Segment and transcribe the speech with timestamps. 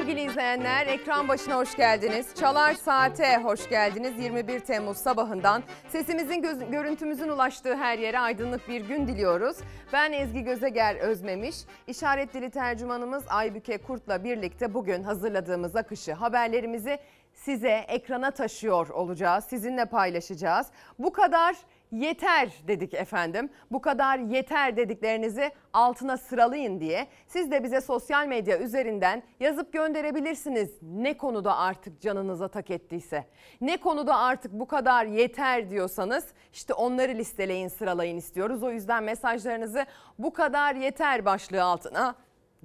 [0.00, 0.86] Sevgili izleyenler.
[0.86, 2.34] Ekran başına hoş geldiniz.
[2.34, 4.18] Çalar Saat'e hoş geldiniz.
[4.18, 9.56] 21 Temmuz sabahından sesimizin, göz- görüntümüzün ulaştığı her yere aydınlık bir gün diliyoruz.
[9.92, 11.56] Ben Ezgi Gözeger Özmemiş.
[11.86, 16.98] İşaret dili tercümanımız Aybüke Kurt'la birlikte bugün hazırladığımız akışı, haberlerimizi
[17.32, 19.44] size ekrana taşıyor olacağız.
[19.44, 20.66] Sizinle paylaşacağız.
[20.98, 21.56] Bu kadar
[21.92, 23.50] yeter dedik efendim.
[23.70, 30.82] Bu kadar yeter dediklerinizi altına sıralayın diye siz de bize sosyal medya üzerinden yazıp gönderebilirsiniz.
[30.82, 33.24] Ne konuda artık canınıza tak ettiyse.
[33.60, 38.62] Ne konuda artık bu kadar yeter diyorsanız işte onları listeleyin sıralayın istiyoruz.
[38.62, 39.86] O yüzden mesajlarınızı
[40.18, 42.14] bu kadar yeter başlığı altına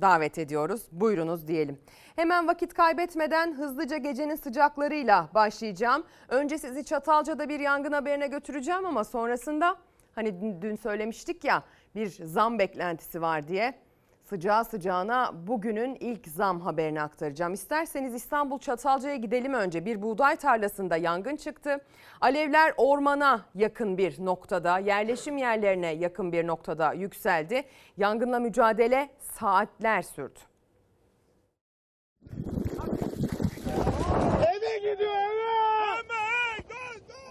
[0.01, 0.81] davet ediyoruz.
[0.91, 1.79] Buyurunuz diyelim.
[2.15, 6.03] Hemen vakit kaybetmeden hızlıca gecenin sıcaklarıyla başlayacağım.
[6.29, 9.75] Önce sizi Çatalca'da bir yangın haberine götüreceğim ama sonrasında
[10.15, 11.63] hani dün- söylemiştik ya
[11.95, 13.73] bir zam beklentisi var diye.
[14.23, 17.53] Sıcağı sıcağına bugünün ilk zam haberini aktaracağım.
[17.53, 19.85] İsterseniz İstanbul Çatalca'ya gidelim önce.
[19.85, 21.81] Bir buğday tarlasında yangın çıktı.
[22.21, 27.63] Alevler ormana yakın bir noktada, yerleşim yerlerine yakın bir noktada yükseldi.
[27.97, 30.39] Yangınla mücadele saatler sürdü.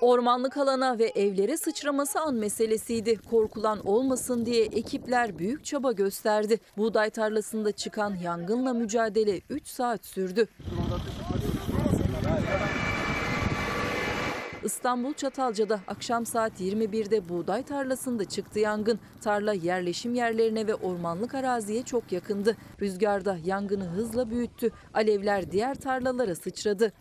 [0.01, 3.17] Ormanlık alana ve evlere sıçraması an meselesiydi.
[3.31, 6.61] Korkulan olmasın diye ekipler büyük çaba gösterdi.
[6.77, 10.49] Buğday tarlasında çıkan yangınla mücadele 3 saat sürdü.
[14.65, 19.01] İstanbul Çatalca'da akşam saat 21'de buğday tarlasında çıktı yangın.
[19.21, 22.57] Tarla yerleşim yerlerine ve ormanlık araziye çok yakındı.
[22.81, 24.71] Rüzgarda yangını hızla büyüttü.
[24.95, 26.93] Alevler diğer tarlalara sıçradı.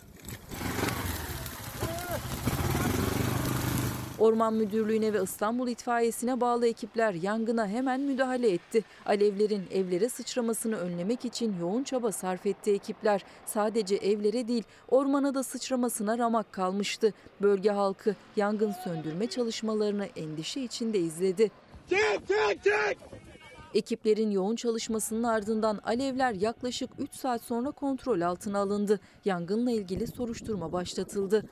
[4.23, 8.83] Orman Müdürlüğü'ne ve İstanbul İtfaiyesi'ne bağlı ekipler yangına hemen müdahale etti.
[9.05, 13.25] Alevlerin evlere sıçramasını önlemek için yoğun çaba sarf etti ekipler.
[13.45, 17.13] Sadece evlere değil ormana da sıçramasına ramak kalmıştı.
[17.41, 21.51] Bölge halkı yangın söndürme çalışmalarını endişe içinde izledi.
[23.73, 28.99] Ekiplerin yoğun çalışmasının ardından alevler yaklaşık 3 saat sonra kontrol altına alındı.
[29.25, 31.45] Yangınla ilgili soruşturma başlatıldı.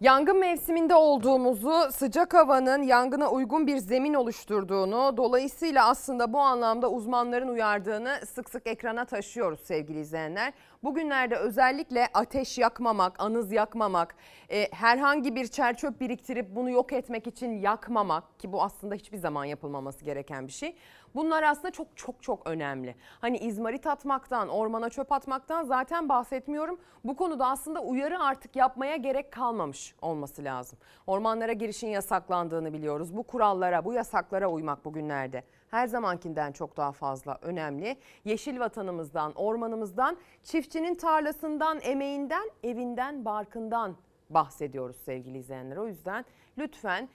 [0.00, 7.48] Yangın mevsiminde olduğumuzu, sıcak havanın yangına uygun bir zemin oluşturduğunu, dolayısıyla aslında bu anlamda uzmanların
[7.48, 10.52] uyardığını sık sık ekrana taşıyoruz sevgili izleyenler.
[10.84, 14.16] Bugünlerde özellikle ateş yakmamak, anız yakmamak,
[14.50, 19.44] e, herhangi bir çerçöp biriktirip bunu yok etmek için yakmamak ki bu aslında hiçbir zaman
[19.44, 20.76] yapılmaması gereken bir şey.
[21.14, 22.94] Bunlar aslında çok çok çok önemli.
[23.20, 26.78] Hani izmarit atmaktan, ormana çöp atmaktan zaten bahsetmiyorum.
[27.04, 30.78] Bu konuda aslında uyarı artık yapmaya gerek kalmamış olması lazım.
[31.06, 33.16] Ormanlara girişin yasaklandığını biliyoruz.
[33.16, 37.96] Bu kurallara, bu yasaklara uymak bugünlerde her zamankinden çok daha fazla önemli.
[38.24, 43.96] Yeşil vatanımızdan, ormanımızdan, çiftçinin tarlasından, emeğinden, evinden, barkından
[44.30, 45.76] bahsediyoruz sevgili izleyenler.
[45.76, 46.24] O yüzden
[46.58, 47.08] lütfen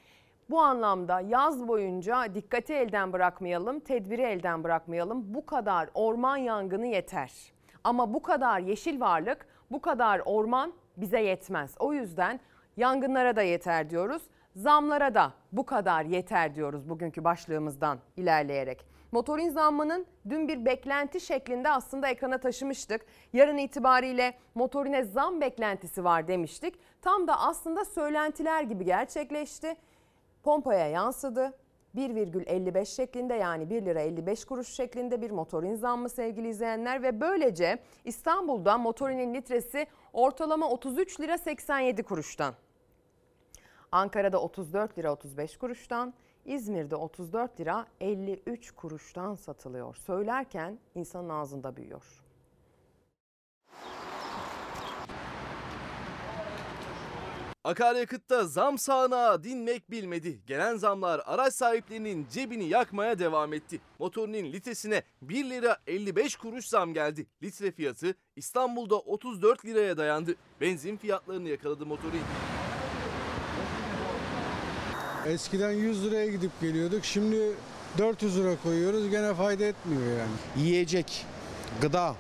[0.50, 5.34] bu anlamda yaz boyunca dikkati elden bırakmayalım, tedbiri elden bırakmayalım.
[5.34, 7.32] Bu kadar orman yangını yeter.
[7.84, 11.76] Ama bu kadar yeşil varlık, bu kadar orman bize yetmez.
[11.80, 12.40] O yüzden
[12.78, 14.22] yangınlara da yeter diyoruz.
[14.56, 18.86] Zamlara da bu kadar yeter diyoruz bugünkü başlığımızdan ilerleyerek.
[19.12, 23.06] Motorin zammının dün bir beklenti şeklinde aslında ekrana taşımıştık.
[23.34, 26.76] Yarın itibariyle motorine zam beklentisi var demiştik.
[27.02, 29.76] Tam da aslında söylentiler gibi gerçekleşti
[30.44, 31.54] pompaya yansıdı.
[31.96, 37.80] 1,55 şeklinde yani 1 lira 55 kuruş şeklinde bir motorin zammı sevgili izleyenler ve böylece
[38.06, 42.54] İstanbul'da motorinin litresi ortalama 33 lira 87 kuruştan.
[43.92, 46.14] Ankara'da 34 lira 35 kuruştan,
[46.46, 49.96] İzmir'de 34 lira 53 kuruştan satılıyor.
[49.96, 52.29] Söylerken insanın ağzında büyüyor.
[57.64, 60.40] Akaryakıtta zam sağanağı dinmek bilmedi.
[60.48, 63.82] Gelen zamlar araç sahiplerinin cebini yakmaya devam etti.
[64.00, 67.28] Motorinin litresine 1 lira 55 kuruş zam geldi.
[67.44, 70.36] Litre fiyatı İstanbul'da 34 liraya dayandı.
[70.62, 72.22] Benzin fiyatlarını yakaladı motorin.
[75.26, 77.06] Eskiden 100 liraya gidip geliyorduk.
[77.06, 77.38] Şimdi
[77.98, 79.10] 400 lira koyuyoruz.
[79.10, 80.66] Gene fayda etmiyor yani.
[80.66, 81.26] yiyecek,
[81.82, 82.16] gıda.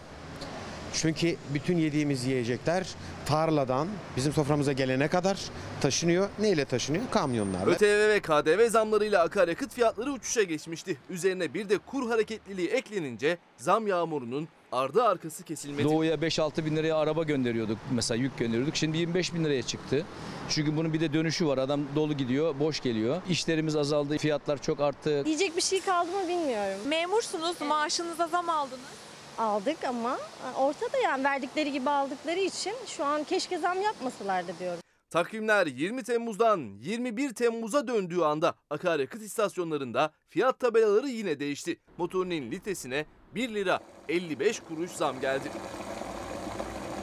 [0.93, 2.87] Çünkü bütün yediğimiz yiyecekler
[3.25, 3.87] tarladan
[4.17, 5.39] bizim soframıza gelene kadar
[5.81, 6.29] taşınıyor.
[6.39, 7.03] Neyle taşınıyor?
[7.11, 7.71] Kamyonlarla.
[7.71, 10.97] ÖTV ve KDV zamlarıyla akaryakıt fiyatları uçuşa geçmişti.
[11.09, 15.83] Üzerine bir de kur hareketliliği eklenince zam yağmurunun ardı arkası kesilmedi.
[15.83, 18.75] Doğuya 5-6 bin liraya araba gönderiyorduk mesela yük gönderiyorduk.
[18.75, 20.05] Şimdi 25 bin liraya çıktı.
[20.49, 21.57] Çünkü bunun bir de dönüşü var.
[21.57, 23.21] Adam dolu gidiyor, boş geliyor.
[23.29, 25.25] İşlerimiz azaldı, fiyatlar çok arttı.
[25.25, 26.79] Diyecek bir şey kaldı mı bilmiyorum.
[26.87, 29.08] Memursunuz, maaşınıza zam aldınız.
[29.39, 30.17] Aldık ama
[30.57, 34.79] ortada yani verdikleri gibi aldıkları için şu an keşke zam yapmasalardı diyorum.
[35.09, 41.79] Takvimler 20 Temmuz'dan 21 Temmuz'a döndüğü anda akaryakıt istasyonlarında fiyat tabelaları yine değişti.
[41.97, 43.05] Motorinin litresine
[43.35, 45.51] 1 lira 55 kuruş zam geldi.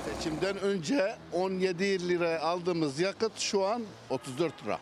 [0.04, 4.78] Seçimden önce 17 liraya aldığımız yakıt şu an 34 lira.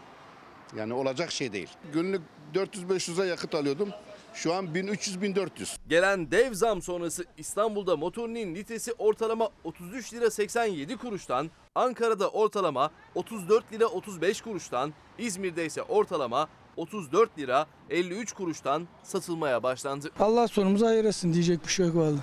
[0.77, 1.69] Yani olacak şey değil.
[1.93, 2.23] Günlük
[2.55, 3.89] 400-500'e yakıt alıyordum.
[4.35, 5.77] Şu an 1300-1400.
[5.89, 13.73] Gelen dev zam sonrası İstanbul'da motorinin litresi ortalama 33 lira 87 kuruştan, Ankara'da ortalama 34
[13.73, 20.11] lira 35 kuruştan, İzmir'de ise ortalama 34 lira 53 kuruştan satılmaya başlandı.
[20.21, 22.21] Allah sonumuzu hayır etsin diyecek bir şey yok vallahi.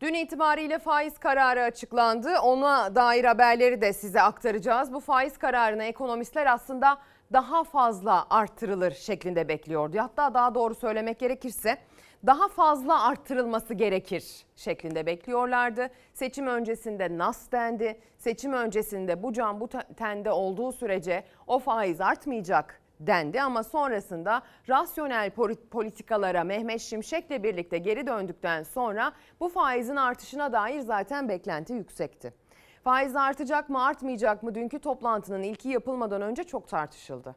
[0.00, 2.38] Dün itibariyle faiz kararı açıklandı.
[2.38, 4.92] Ona dair haberleri de size aktaracağız.
[4.92, 6.98] Bu faiz kararını ekonomistler aslında
[7.34, 9.98] daha fazla artırılır şeklinde bekliyordu.
[9.98, 11.78] Hatta daha doğru söylemek gerekirse
[12.26, 15.88] daha fazla arttırılması gerekir şeklinde bekliyorlardı.
[16.12, 18.00] Seçim öncesinde nas dendi.
[18.18, 25.30] Seçim öncesinde bu can bu tende olduğu sürece o faiz artmayacak dendi ama sonrasında rasyonel
[25.70, 32.43] politikalara Mehmet Şimşek'le birlikte geri döndükten sonra bu faizin artışına dair zaten beklenti yüksekti.
[32.84, 37.34] Faiz artacak mı artmayacak mı dünkü toplantının ilki yapılmadan önce çok tartışıldı.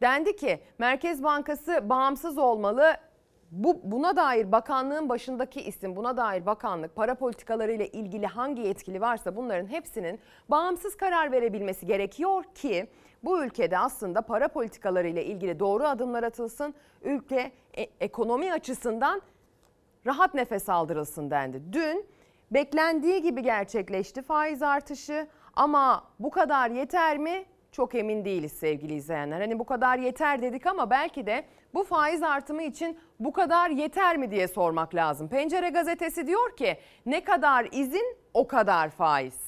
[0.00, 2.94] Dendi ki Merkez Bankası bağımsız olmalı.
[3.50, 9.00] Bu buna dair bakanlığın başındaki isim, buna dair bakanlık para politikaları ile ilgili hangi yetkili
[9.00, 12.86] varsa bunların hepsinin bağımsız karar verebilmesi gerekiyor ki
[13.24, 16.74] bu ülkede aslında para politikaları ile ilgili doğru adımlar atılsın.
[17.02, 19.22] Ülke e, ekonomi açısından
[20.06, 21.62] rahat nefes aldırılsın dendi.
[21.72, 22.06] Dün
[22.50, 25.26] beklendiği gibi gerçekleşti faiz artışı
[25.56, 27.44] ama bu kadar yeter mi?
[27.72, 29.40] Çok emin değiliz sevgili izleyenler.
[29.40, 31.44] Hani bu kadar yeter dedik ama belki de
[31.74, 35.28] bu faiz artımı için bu kadar yeter mi diye sormak lazım.
[35.28, 36.76] Pencere gazetesi diyor ki
[37.06, 39.46] ne kadar izin o kadar faiz.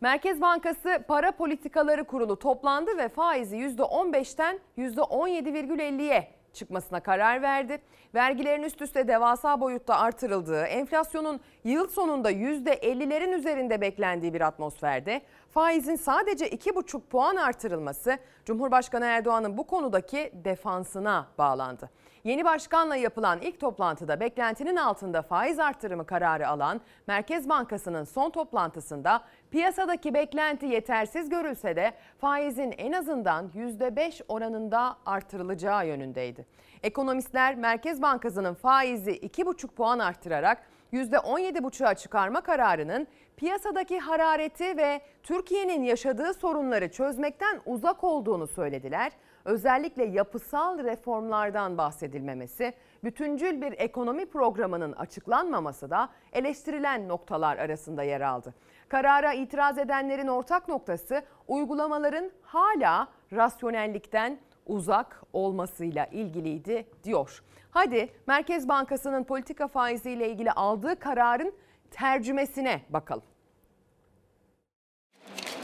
[0.00, 7.78] Merkez Bankası Para Politikaları Kurulu toplandı ve faizi %15'ten %17,50'ye çıkmasına karar verdi.
[8.14, 15.96] Vergilerin üst üste devasa boyutta artırıldığı, enflasyonun yıl sonunda %50'lerin üzerinde beklendiği bir atmosferde faizin
[15.96, 21.90] sadece 2,5 puan artırılması Cumhurbaşkanı Erdoğan'ın bu konudaki defansına bağlandı.
[22.24, 29.24] Yeni başkanla yapılan ilk toplantıda beklentinin altında faiz artırımı kararı alan Merkez Bankası'nın son toplantısında
[29.52, 36.46] piyasadaki beklenti yetersiz görülse de faizin en azından %5 oranında artırılacağı yönündeydi.
[36.82, 40.62] Ekonomistler Merkez Bankası'nın faizi 2,5 puan arttırarak
[40.92, 43.06] %17,5'a çıkarma kararının
[43.36, 49.12] piyasadaki harareti ve Türkiye'nin yaşadığı sorunları çözmekten uzak olduğunu söylediler.
[49.44, 52.72] Özellikle yapısal reformlardan bahsedilmemesi,
[53.04, 58.54] bütüncül bir ekonomi programının açıklanmaması da eleştirilen noktalar arasında yer aldı.
[58.92, 67.42] Karara itiraz edenlerin ortak noktası uygulamaların hala rasyonellikten uzak olmasıyla ilgiliydi diyor.
[67.70, 71.54] Hadi Merkez Bankası'nın politika faiziyle ilgili aldığı kararın
[71.90, 73.24] tercümesine bakalım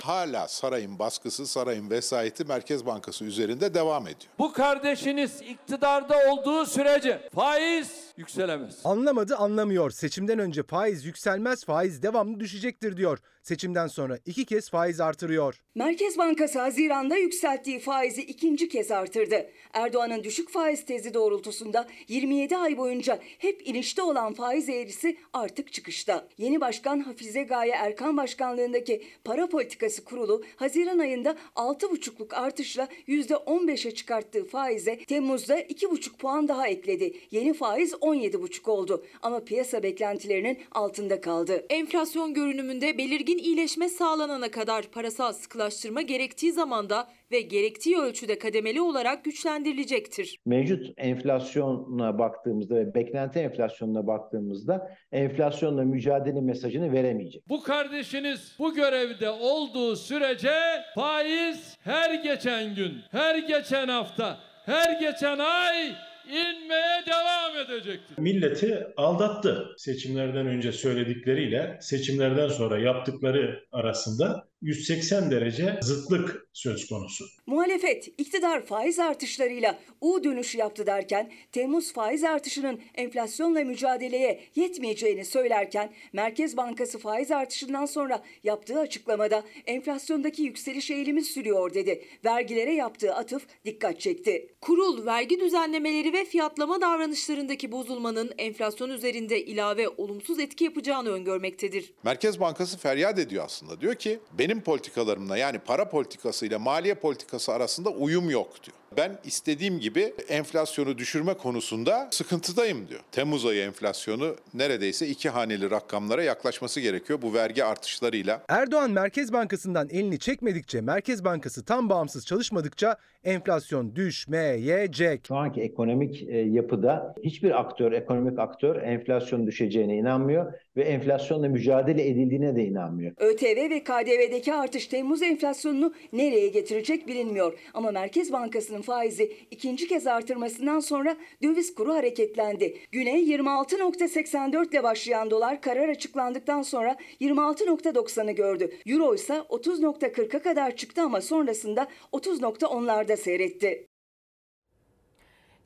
[0.09, 4.33] hala sarayın baskısı, sarayın vesayeti Merkez Bankası üzerinde devam ediyor.
[4.39, 8.81] Bu kardeşiniz iktidarda olduğu sürece faiz yükselemez.
[8.85, 9.91] Anlamadı anlamıyor.
[9.91, 13.19] Seçimden önce faiz yükselmez, faiz devamlı düşecektir diyor.
[13.43, 15.63] Seçimden sonra iki kez faiz artırıyor.
[15.75, 19.51] Merkez Bankası Haziran'da yükselttiği faizi ikinci kez artırdı.
[19.73, 26.29] Erdoğan'ın düşük faiz tezi doğrultusunda 27 ay boyunca hep inişte olan faiz eğrisi artık çıkışta.
[26.39, 34.45] Yeni başkan Hafize Gaye Erkan başkanlığındaki para politikası kurulu Haziran ayında 6,5'luk artışla %15'e çıkarttığı
[34.45, 37.15] faize Temmuz'da 2,5 puan daha ekledi.
[37.31, 41.65] Yeni faiz 17,5 oldu ama piyasa beklentilerinin altında kaldı.
[41.71, 49.25] Enflasyon görünümünde belirgin iyileşme sağlanana kadar parasal sıkılaştırma gerektiği zamanda ve gerektiği ölçüde kademeli olarak
[49.25, 50.41] güçlendirilecektir.
[50.47, 57.49] Mevcut enflasyona baktığımızda ve beklenti enflasyonuna baktığımızda enflasyonla mücadele mesajını veremeyecek.
[57.49, 60.53] Bu kardeşiniz bu görevde olduğu sürece
[60.95, 65.93] faiz her geçen gün, her geçen hafta, her geçen ay
[66.29, 68.19] inmeye devam edecektir.
[68.19, 69.75] Milleti aldattı.
[69.77, 77.25] Seçimlerden önce söyledikleriyle seçimlerden sonra yaptıkları arasında 180 derece zıtlık söz konusu.
[77.47, 85.93] Muhalefet iktidar faiz artışlarıyla U dönüşü yaptı derken Temmuz faiz artışının enflasyonla mücadeleye yetmeyeceğini söylerken
[86.13, 92.05] Merkez Bankası faiz artışından sonra yaptığı açıklamada enflasyondaki yükseliş eğilimi sürüyor dedi.
[92.25, 94.49] Vergilere yaptığı atıf dikkat çekti.
[94.61, 101.93] Kurul vergi düzenlemeleri ve fiyatlama davranışlarındaki bozulmanın enflasyon üzerinde ilave olumsuz etki yapacağını öngörmektedir.
[102.05, 103.81] Merkez Bankası feryat ediyor aslında.
[103.81, 108.77] Diyor ki benim politikalarımla yani para politikası ile maliye politikası arasında uyum yok diyor.
[108.99, 113.01] Ben istediğim gibi enflasyonu düşürme konusunda sıkıntıdayım diyor.
[113.13, 118.43] Temmuz ayı enflasyonu neredeyse iki haneli rakamlara yaklaşması gerekiyor bu vergi artışlarıyla.
[118.49, 125.27] Erdoğan Merkez Bankası'ndan elini çekmedikçe, Merkez Bankası tam bağımsız çalışmadıkça enflasyon düşmeyecek.
[125.29, 132.09] Şu anki ekonomik e, yapıda hiçbir aktör, ekonomik aktör enflasyon düşeceğine inanmıyor ve enflasyonla mücadele
[132.09, 133.13] edildiğine de inanmıyor.
[133.19, 137.59] ÖTV ve KDV'deki artış Temmuz enflasyonunu nereye getirecek bilinmiyor.
[137.75, 142.79] Ama Merkez Bankası'nın faizi ikinci kez artırmasından sonra döviz kuru hareketlendi.
[142.93, 148.71] Güne 26.84 ile başlayan dolar karar açıklandıktan sonra 26.90'ı gördü.
[148.87, 153.87] Euro ise 30.40'a kadar çıktı ama sonrasında 30.10'larda seyretti.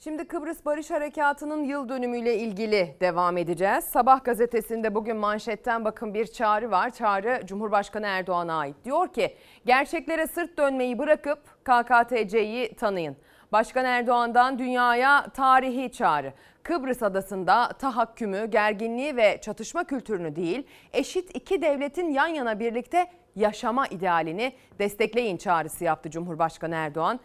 [0.04, 3.84] Şimdi Kıbrıs Barış Harekatı'nın yıl dönümüyle ilgili devam edeceğiz.
[3.84, 6.90] Sabah gazetesinde bugün manşetten bakın bir çağrı var.
[6.90, 8.76] Çağrı Cumhurbaşkanı Erdoğan'a ait.
[8.84, 9.36] Diyor ki
[9.66, 13.16] gerçeklere sırt dönmeyi bırakıp KKTC'yi tanıyın.
[13.52, 16.32] Başkan Erdoğan'dan dünyaya tarihi çağrı.
[16.62, 23.86] Kıbrıs adasında tahakkümü, gerginliği ve çatışma kültürünü değil, eşit iki devletin yan yana birlikte yaşama
[23.86, 27.20] idealini destekleyin çağrısı yaptı Cumhurbaşkanı Erdoğan.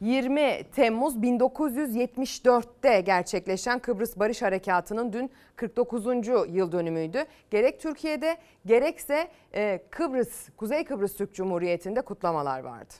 [0.00, 6.06] 20 Temmuz 1974'te gerçekleşen Kıbrıs Barış Harekatı'nın dün 49.
[6.48, 7.24] yıl dönümüydü.
[7.50, 12.94] Gerek Türkiye'de gerekse e, Kıbrıs, Kuzey Kıbrıs Türk Cumhuriyeti'nde kutlamalar vardı.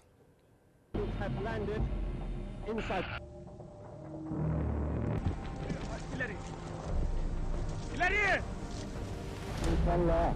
[9.73, 10.33] İnşallah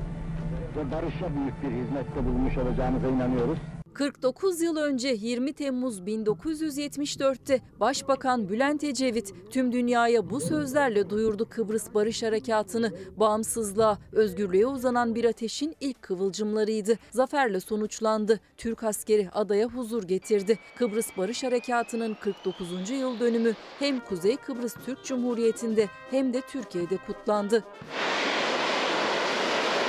[0.76, 3.58] ve barışa büyük bir hizmette bulmuş olacağımıza inanıyoruz.
[3.96, 11.94] 49 yıl önce 20 Temmuz 1974'te Başbakan Bülent Ecevit tüm dünyaya bu sözlerle duyurdu Kıbrıs
[11.94, 12.92] Barış Harekatı'nı.
[13.16, 16.98] Bağımsızlığa, özgürlüğe uzanan bir ateşin ilk kıvılcımlarıydı.
[17.10, 18.40] Zaferle sonuçlandı.
[18.56, 20.58] Türk askeri adaya huzur getirdi.
[20.78, 22.90] Kıbrıs Barış Harekatı'nın 49.
[22.90, 27.64] yıl dönümü hem Kuzey Kıbrıs Türk Cumhuriyeti'nde hem de Türkiye'de kutlandı.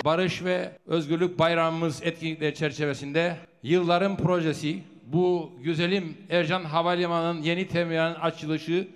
[0.06, 3.38] Barış ve Özgürlük Bayramımız etkinlikleri çerçevesinde
[3.68, 8.88] yılların projesi bu güzelim Ercan Havalimanı'nın yeni terminalinin açılışı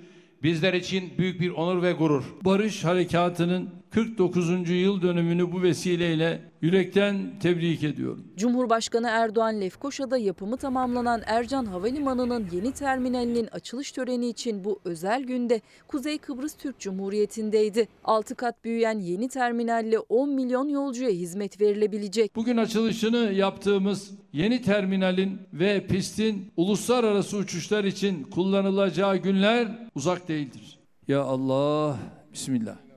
[0.44, 2.24] bizler için büyük bir onur ve gurur.
[2.46, 4.70] Barış Harekatı'nın 49.
[4.70, 8.24] yıl dönümünü bu vesileyle yürekten tebrik ediyorum.
[8.38, 15.62] Cumhurbaşkanı Erdoğan Lefkoşa'da yapımı tamamlanan Ercan Havalimanı'nın yeni terminalinin açılış töreni için bu özel günde
[15.88, 17.88] Kuzey Kıbrıs Türk Cumhuriyeti'ndeydi.
[18.04, 22.36] 6 kat büyüyen yeni terminalle 10 milyon yolcuya hizmet verilebilecek.
[22.36, 30.80] Bugün açılışını yaptığımız yeni terminalin ve pistin uluslararası uçuşlar için kullanılacağı günler uzak değildir.
[31.08, 31.98] Ya Allah,
[32.34, 32.91] Bismillah.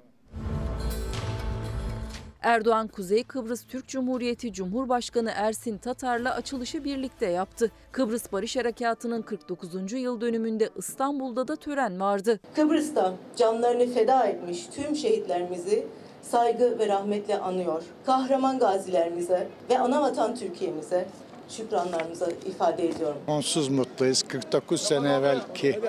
[2.44, 7.70] Erdoğan Kuzey Kıbrıs Türk Cumhuriyeti Cumhurbaşkanı Ersin Tatar'la açılışı birlikte yaptı.
[7.92, 9.92] Kıbrıs Barış Harekatı'nın 49.
[9.92, 12.40] yıl dönümünde İstanbul'da da tören vardı.
[12.54, 15.86] Kıbrıs'ta canlarını feda etmiş tüm şehitlerimizi
[16.22, 17.82] saygı ve rahmetle anıyor.
[18.06, 21.06] Kahraman gazilerimize ve anavatan Türkiye'mize
[21.48, 23.16] şükranlarımızı ifade ediyorum.
[23.26, 24.22] Onsuz mutluyuz.
[24.22, 25.80] 49 sene evvelki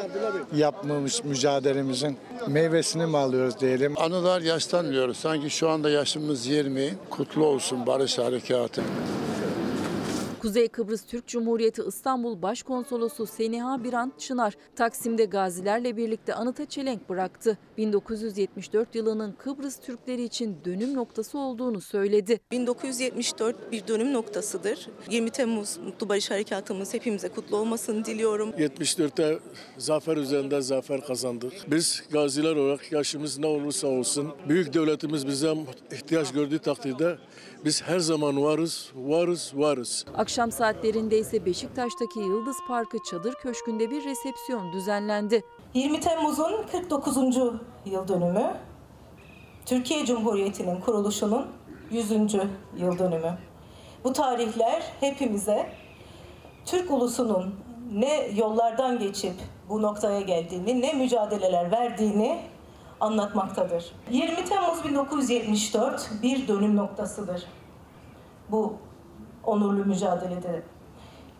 [0.56, 3.94] yapmamış mücadelemizin meyvesini mi alıyoruz diyelim.
[3.98, 5.18] Anılar yaşlanmıyoruz.
[5.18, 6.94] Sanki şu anda yaşımız 20.
[7.10, 8.82] Kutlu olsun Barış Harekatı.
[10.40, 17.58] Kuzey Kıbrıs Türk Cumhuriyeti İstanbul Başkonsolosu Seniha Birant Çınar, Taksim'de gazilerle birlikte anıta çelenk bıraktı.
[17.78, 22.40] 1974 yılının Kıbrıs Türkleri için dönüm noktası olduğunu söyledi.
[22.52, 24.90] 1974 bir dönüm noktasıdır.
[25.10, 28.50] 20 Temmuz Mutlu Barış Harekatımız hepimize kutlu olmasını diliyorum.
[28.50, 29.40] 74'te
[29.78, 31.54] zafer üzerinde zafer kazandık.
[31.68, 35.56] Biz gaziler olarak yaşımız ne olursa olsun büyük devletimiz bize
[35.92, 37.18] ihtiyaç gördüğü takdirde
[37.66, 40.06] biz her zaman varız, varız, varız.
[40.18, 45.44] Akşam saatlerinde ise Beşiktaş'taki Yıldız Parkı Çadır Köşkü'nde bir resepsiyon düzenlendi.
[45.74, 47.18] 20 Temmuz'un 49.
[47.86, 48.58] yıl dönümü,
[49.66, 51.48] Türkiye Cumhuriyeti'nin kuruluşunun
[51.92, 52.12] 100.
[52.78, 53.38] yıl dönümü.
[54.04, 55.70] Bu tarihler hepimize
[56.66, 57.56] Türk ulusunun
[57.94, 59.36] ne yollardan geçip
[59.70, 62.40] bu noktaya geldiğini, ne mücadeleler verdiğini
[63.00, 63.92] anlatmaktadır.
[64.12, 67.44] 20 Temmuz 1974 bir dönüm noktasıdır.
[68.52, 68.74] Bu
[69.44, 70.62] onurlu mücadelede.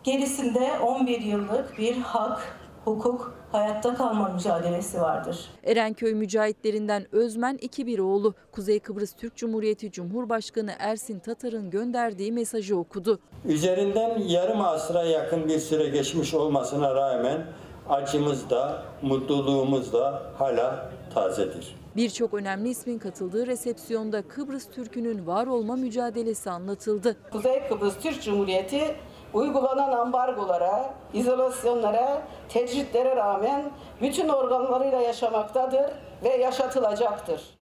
[0.04, 5.50] Gerisinde 11 yıllık bir hak, hukuk, hayatta kalma mücadelesi vardır.
[5.64, 13.18] Erenköy mücahitlerinden Özmen İkibiroğlu, Kuzey Kıbrıs Türk Cumhuriyeti Cumhurbaşkanı Ersin Tatar'ın gönderdiği mesajı okudu.
[13.44, 17.46] Üzerinden yarım asra yakın bir süre geçmiş olmasına rağmen
[17.88, 21.74] acımız da mutluluğumuz da hala tazedir.
[21.96, 27.16] Birçok önemli ismin katıldığı resepsiyonda Kıbrıs Türk'ünün var olma mücadelesi anlatıldı.
[27.32, 28.96] Kuzey Kıbrıs Türk Cumhuriyeti
[29.34, 33.70] uygulanan ambargolara, izolasyonlara, tecritlere rağmen
[34.02, 35.90] bütün organlarıyla yaşamaktadır
[36.24, 37.55] ve yaşatılacaktır.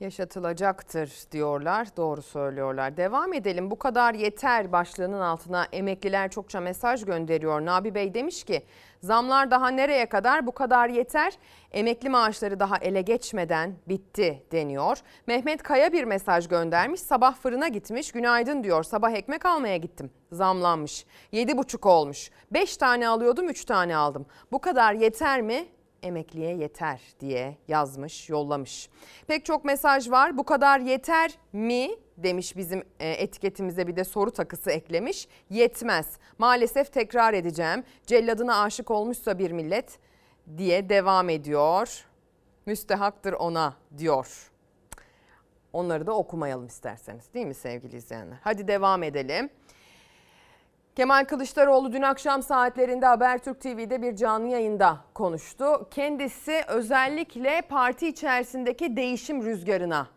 [0.00, 1.88] Yaşatılacaktır diyorlar.
[1.96, 2.96] Doğru söylüyorlar.
[2.96, 3.70] Devam edelim.
[3.70, 7.64] Bu kadar yeter başlığının altına emekliler çokça mesaj gönderiyor.
[7.64, 8.62] Nabi Bey demiş ki
[9.00, 11.32] zamlar daha nereye kadar bu kadar yeter?
[11.72, 14.98] Emekli maaşları daha ele geçmeden bitti deniyor.
[15.26, 17.00] Mehmet Kaya bir mesaj göndermiş.
[17.00, 18.12] Sabah fırına gitmiş.
[18.12, 18.82] Günaydın diyor.
[18.82, 20.10] Sabah ekmek almaya gittim.
[20.32, 21.06] Zamlanmış.
[21.32, 22.30] 7,5 olmuş.
[22.50, 24.26] 5 tane alıyordum 3 tane aldım.
[24.52, 25.66] Bu kadar yeter mi?
[26.04, 28.88] Emekliye yeter diye yazmış, yollamış.
[29.26, 30.38] Pek çok mesaj var.
[30.38, 35.28] Bu kadar yeter mi demiş bizim e, etiketimize bir de soru takısı eklemiş.
[35.50, 36.18] Yetmez.
[36.38, 37.84] Maalesef tekrar edeceğim.
[38.06, 39.98] Celladına aşık olmuşsa bir millet
[40.56, 42.04] diye devam ediyor.
[42.66, 44.50] Müstehaktır ona diyor.
[45.72, 48.38] Onları da okumayalım isterseniz değil mi sevgili izleyenler?
[48.42, 49.50] Hadi devam edelim.
[50.96, 55.88] Kemal Kılıçdaroğlu dün akşam saatlerinde Habertürk TV'de bir canlı yayında konuştu.
[55.90, 60.08] Kendisi özellikle parti içerisindeki değişim rüzgarına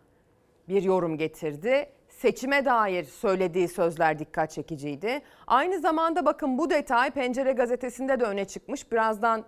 [0.69, 1.89] bir yorum getirdi.
[2.10, 5.22] Seçime dair söylediği sözler dikkat çekiciydi.
[5.48, 8.91] Aynı zamanda bakın bu detay Pencere gazetesinde de öne çıkmış.
[8.91, 9.46] Birazdan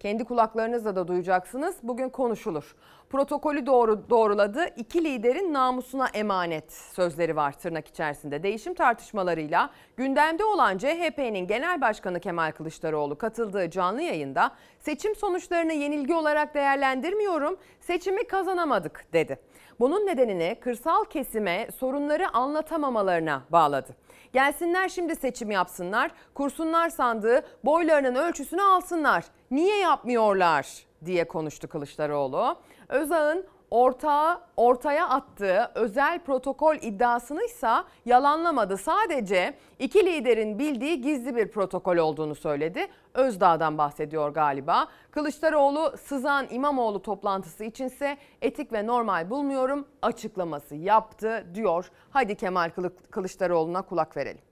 [0.00, 1.76] kendi kulaklarınızla da duyacaksınız.
[1.82, 2.76] Bugün konuşulur.
[3.10, 4.66] Protokolü doğru doğruladı.
[4.76, 8.42] İki liderin namusuna emanet sözleri var tırnak içerisinde.
[8.42, 16.14] Değişim tartışmalarıyla gündemde olan CHP'nin Genel Başkanı Kemal Kılıçdaroğlu katıldığı canlı yayında seçim sonuçlarını yenilgi
[16.14, 17.56] olarak değerlendirmiyorum.
[17.80, 19.38] Seçimi kazanamadık dedi.
[19.80, 23.96] Bunun nedenini kırsal kesime sorunları anlatamamalarına bağladı.
[24.36, 29.24] Gelsinler şimdi seçim yapsınlar, kursunlar sandığı boylarının ölçüsünü alsınlar.
[29.50, 30.66] Niye yapmıyorlar
[31.04, 32.56] diye konuştu Kılıçdaroğlu.
[32.88, 37.68] Özağ'ın ortağı ortaya attığı özel protokol iddiasını ise
[38.04, 38.76] yalanlamadı.
[38.76, 42.86] Sadece iki liderin bildiği gizli bir protokol olduğunu söyledi.
[43.14, 44.88] Özdağ'dan bahsediyor galiba.
[45.10, 51.90] Kılıçdaroğlu Sızan İmamoğlu toplantısı içinse etik ve normal bulmuyorum açıklaması yaptı diyor.
[52.10, 52.70] Hadi Kemal
[53.10, 54.42] Kılıçdaroğlu'na kulak verelim.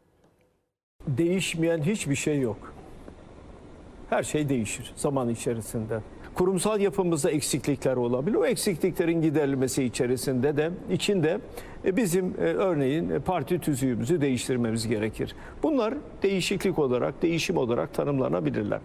[1.06, 2.74] Değişmeyen hiçbir şey yok.
[4.10, 6.00] Her şey değişir zaman içerisinde.
[6.34, 8.34] Kurumsal yapımızda eksiklikler olabilir.
[8.36, 11.38] O eksikliklerin giderilmesi içerisinde de içinde
[11.84, 15.36] e, bizim e, örneğin e, parti tüzüğümüzü değiştirmemiz gerekir.
[15.62, 18.80] Bunlar değişiklik olarak, değişim olarak tanımlanabilirler.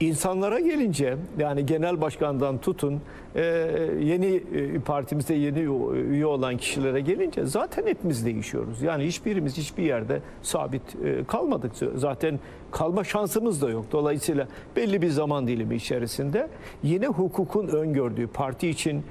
[0.00, 3.00] İnsanlara gelince yani genel başkandan tutun
[4.00, 4.42] yeni
[4.84, 5.58] partimizde yeni
[6.10, 8.82] üye olan kişilere gelince zaten hepimiz değişiyoruz.
[8.82, 10.82] Yani hiçbirimiz hiçbir yerde sabit
[11.28, 11.72] kalmadık.
[11.94, 12.38] Zaten
[12.70, 13.84] kalma şansımız da yok.
[13.92, 16.48] Dolayısıyla belli bir zaman dilimi içerisinde
[16.82, 19.02] yine hukukun öngördüğü parti için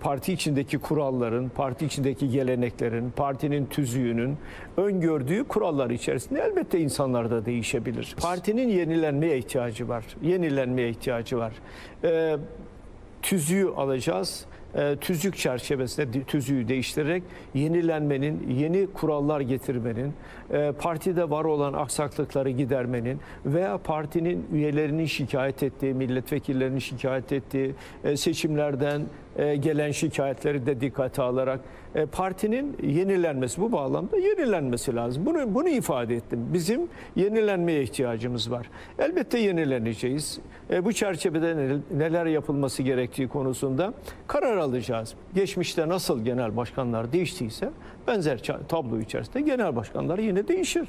[0.00, 4.36] parti içindeki kuralların, parti içindeki geleneklerin, partinin tüzüğünün
[4.76, 8.16] öngördüğü kurallar içerisinde elbette insanlar da değişebilir.
[8.20, 10.04] Partinin yenilenmeye ihtiyacı var.
[10.22, 11.52] Yenilenmeye ihtiyacı var.
[12.04, 12.36] Ee,
[13.22, 14.44] tüzüğü alacağız.
[15.00, 17.22] Tüzük çerçevesinde tüzüğü değiştirerek
[17.54, 20.12] yenilenmenin, yeni kurallar getirmenin,
[20.78, 27.74] partide var olan aksaklıkları gidermenin veya partinin üyelerinin şikayet ettiği, milletvekillerinin şikayet ettiği
[28.16, 29.02] seçimlerden
[29.36, 31.60] gelen şikayetleri de dikkate alarak
[32.12, 35.26] partinin yenilenmesi bu bağlamda yenilenmesi lazım.
[35.26, 36.40] Bunu bunu ifade ettim.
[36.52, 36.80] Bizim
[37.16, 38.70] yenilenmeye ihtiyacımız var.
[38.98, 40.40] Elbette yenileneceğiz.
[40.84, 43.94] Bu çerçevede neler yapılması gerektiği konusunda
[44.26, 45.14] karar alacağız.
[45.34, 47.70] Geçmişte nasıl genel başkanlar değiştiyse
[48.06, 50.88] benzer tablo içerisinde genel başkanlar yine değişir.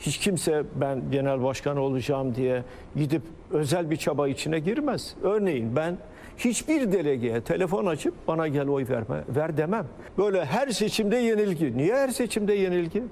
[0.00, 2.62] Hiç kimse ben genel başkan olacağım diye
[2.96, 5.14] gidip özel bir çaba içine girmez.
[5.22, 5.96] Örneğin ben
[6.38, 9.86] hiçbir delegeye telefon açıp bana gel oy verme, ver demem.
[10.18, 11.78] Böyle her seçimde yenilgi.
[11.78, 13.02] Niye her seçimde yenilgi?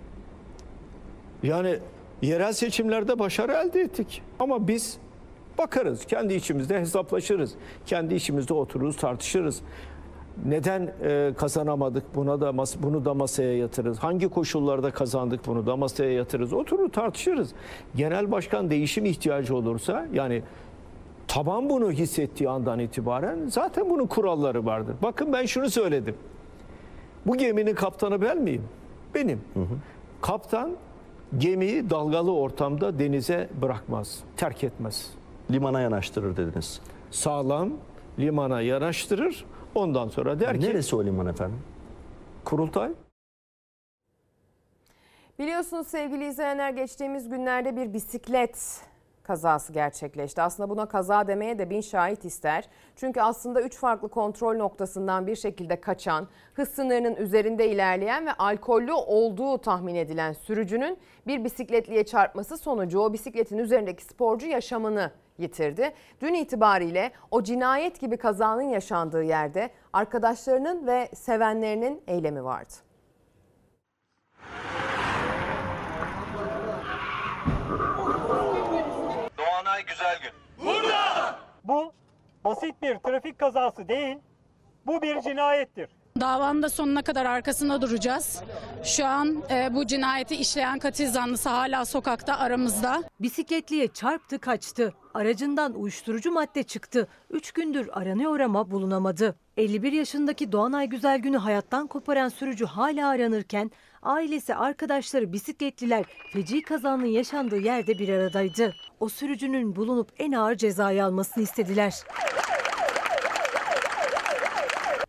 [1.43, 1.79] Yani
[2.23, 4.23] yerel seçimlerde başarı elde ettik.
[4.39, 4.99] Ama biz
[5.59, 7.55] bakarız, kendi içimizde hesaplaşırız.
[7.87, 9.63] Kendi içimizde otururuz, tartışırız.
[10.45, 12.15] Neden e, kazanamadık?
[12.15, 13.99] Buna da bunu da masaya yatırırız.
[13.99, 15.47] Hangi koşullarda kazandık?
[15.47, 16.53] Bunu da masaya yatırırız.
[16.53, 17.53] Oturur tartışırız.
[17.97, 20.43] Genel başkan değişim ihtiyacı olursa yani
[21.29, 24.97] taban bunu hissettiği andan itibaren zaten bunun kuralları vardır.
[25.03, 26.17] Bakın ben şunu söyledim.
[27.27, 28.65] Bu geminin kaptanı ben miyim?
[29.15, 29.41] benim.
[30.23, 30.71] Kaptan
[31.39, 35.11] gemiyi dalgalı ortamda denize bırakmaz, terk etmez.
[35.51, 36.81] Limana yanaştırır dediniz.
[37.11, 37.71] Sağlam
[38.19, 39.45] limana yanaştırır.
[39.75, 41.59] Ondan sonra der ki Neresi o liman efendim?
[42.45, 42.91] kurultay.
[45.39, 48.81] Biliyorsunuz sevgili izleyenler geçtiğimiz günlerde bir bisiklet
[49.27, 50.43] kazası gerçekleşti.
[50.43, 52.69] Aslında buna kaza demeye de bin şahit ister.
[52.97, 58.93] Çünkü aslında üç farklı kontrol noktasından bir şekilde kaçan, hız sınırının üzerinde ilerleyen ve alkollü
[58.93, 65.93] olduğu tahmin edilen sürücünün bir bisikletliye çarpması sonucu o bisikletin üzerindeki sporcu yaşamını yitirdi.
[66.21, 72.75] Dün itibariyle o cinayet gibi kazanın yaşandığı yerde arkadaşlarının ve sevenlerinin eylemi vardı.
[79.77, 80.33] Doğanay Güzel Gün.
[81.65, 81.93] Bu
[82.45, 84.17] basit bir trafik kazası değil,
[84.87, 85.89] bu bir cinayettir.
[86.21, 88.43] Davanın da sonuna kadar arkasında duracağız.
[88.85, 93.03] Şu an e, bu cinayeti işleyen katil zanlısı hala sokakta aramızda.
[93.21, 94.93] Bisikletliye çarptı kaçtı.
[95.15, 97.09] Aracından uyuşturucu madde çıktı.
[97.31, 99.37] 3 gündür aranıyor ama bulunamadı.
[99.57, 103.71] 51 yaşındaki Doğanay Güzelgün'ü hayattan koparan sürücü hala aranırken
[104.07, 108.75] ailesi, arkadaşları, bisikletliler feci kazanın yaşandığı yerde bir aradaydı.
[109.01, 111.95] O sürücünün bulunup en ağır cezayı almasını istediler.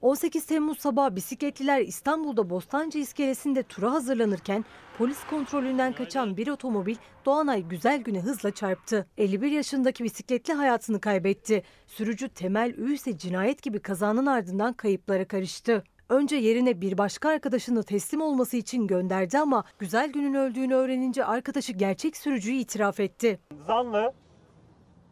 [0.01, 4.65] 18 Temmuz sabahı bisikletliler İstanbul'da Bostancı iskelesinde tura hazırlanırken
[4.97, 9.07] polis kontrolünden kaçan bir otomobil Doğanay Güzelgün'e hızla çarptı.
[9.17, 11.63] 51 yaşındaki bisikletli hayatını kaybetti.
[11.87, 15.83] Sürücü Temel Ü cinayet gibi kazanın ardından kayıplara karıştı.
[16.09, 22.17] Önce yerine bir başka arkadaşını teslim olması için gönderdi ama Güzelgün'ün öldüğünü öğrenince arkadaşı gerçek
[22.17, 23.39] sürücüyü itiraf etti.
[23.67, 24.13] Zanlı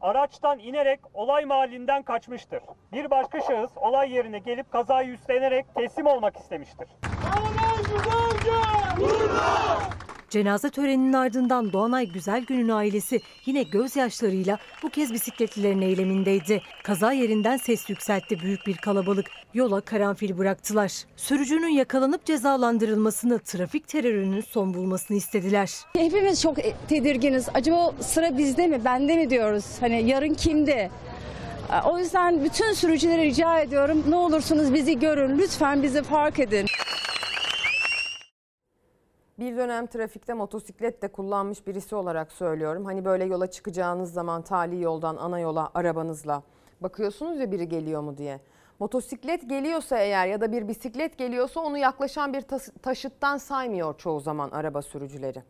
[0.02, 2.60] araçtan inerek olay mahallinden kaçmıştır.
[2.94, 6.88] Bir başka şahıs olay yerine gelip kazayı üstlenerek teslim olmak istemiştir.
[10.36, 16.62] Cenaze töreninin ardından Doğanay Güzelgün'ün ailesi yine gözyaşlarıyla bu kez bisikletlilerin eylemindeydi.
[16.84, 19.26] Kaza yerinden ses yükseltti büyük bir kalabalık.
[19.54, 20.92] Yola karanfil bıraktılar.
[21.16, 25.72] Sürücünün yakalanıp cezalandırılmasını, trafik terörünün son bulmasını istediler.
[25.98, 27.50] Hepimiz çok tedirginiz.
[27.54, 29.66] Acaba sıra bizde mi, bende mi diyoruz?
[29.80, 30.90] Hani yarın kimde?
[31.86, 34.04] O yüzden bütün sürücülere rica ediyorum.
[34.10, 35.38] Ne olursunuz bizi görün.
[35.38, 36.66] Lütfen bizi fark edin.
[39.40, 42.86] Bir dönem trafikte motosiklet de kullanmış birisi olarak söylüyorum.
[42.86, 46.44] Hani böyle yola çıkacağınız zaman tali yoldan ana yola arabanızla
[46.82, 48.40] bakıyorsunuz ya biri geliyor mu diye.
[48.80, 52.42] Motosiklet geliyorsa eğer ya da bir bisiklet geliyorsa onu yaklaşan bir
[52.82, 55.44] taşıttan saymıyor çoğu zaman araba sürücüleri.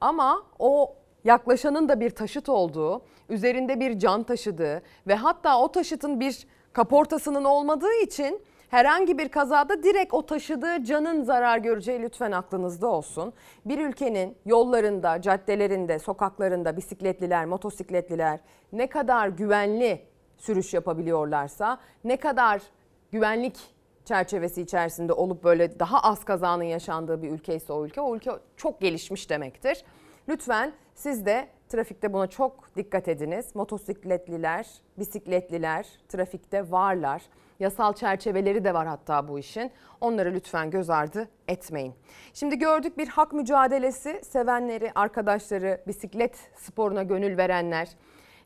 [0.00, 6.20] Ama o yaklaşanın da bir taşıt olduğu, üzerinde bir can taşıdığı ve hatta o taşıtın
[6.20, 8.42] bir kaportasının olmadığı için
[8.72, 13.32] herhangi bir kazada direkt o taşıdığı canın zarar göreceği lütfen aklınızda olsun.
[13.64, 18.40] Bir ülkenin yollarında, caddelerinde, sokaklarında bisikletliler, motosikletliler
[18.72, 20.02] ne kadar güvenli
[20.36, 22.62] sürüş yapabiliyorlarsa, ne kadar
[23.10, 23.56] güvenlik
[24.04, 28.30] çerçevesi içerisinde olup böyle daha az kazanın yaşandığı bir ülke ise o ülke, o ülke
[28.56, 29.84] çok gelişmiş demektir.
[30.28, 33.54] Lütfen siz de trafikte buna çok dikkat ediniz.
[33.54, 34.66] Motosikletliler,
[34.98, 37.22] bisikletliler trafikte varlar.
[37.62, 39.72] Yasal çerçeveleri de var hatta bu işin.
[40.00, 41.94] Onları lütfen göz ardı etmeyin.
[42.34, 47.88] Şimdi gördük bir hak mücadelesi sevenleri, arkadaşları, bisiklet sporuna gönül verenler.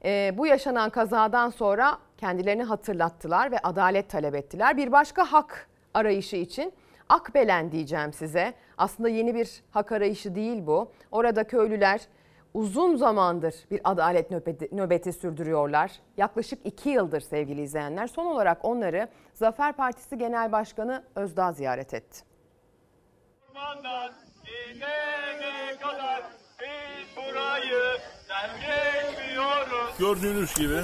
[0.04, 4.76] Ee, bu yaşanan kazadan sonra kendilerini hatırlattılar ve adalet talep ettiler.
[4.76, 6.72] Bir başka hak arayışı için
[7.08, 8.54] Akbelen diyeceğim size.
[8.78, 10.90] Aslında yeni bir hak arayışı değil bu.
[11.12, 12.00] Orada köylüler
[12.56, 15.92] uzun zamandır bir adalet nöbeti, nöbeti sürdürüyorlar.
[16.16, 18.06] Yaklaşık iki yıldır sevgili izleyenler.
[18.06, 22.20] Son olarak onları Zafer Partisi Genel Başkanı Özdağ ziyaret etti.
[29.98, 30.80] Gördüğünüz gibi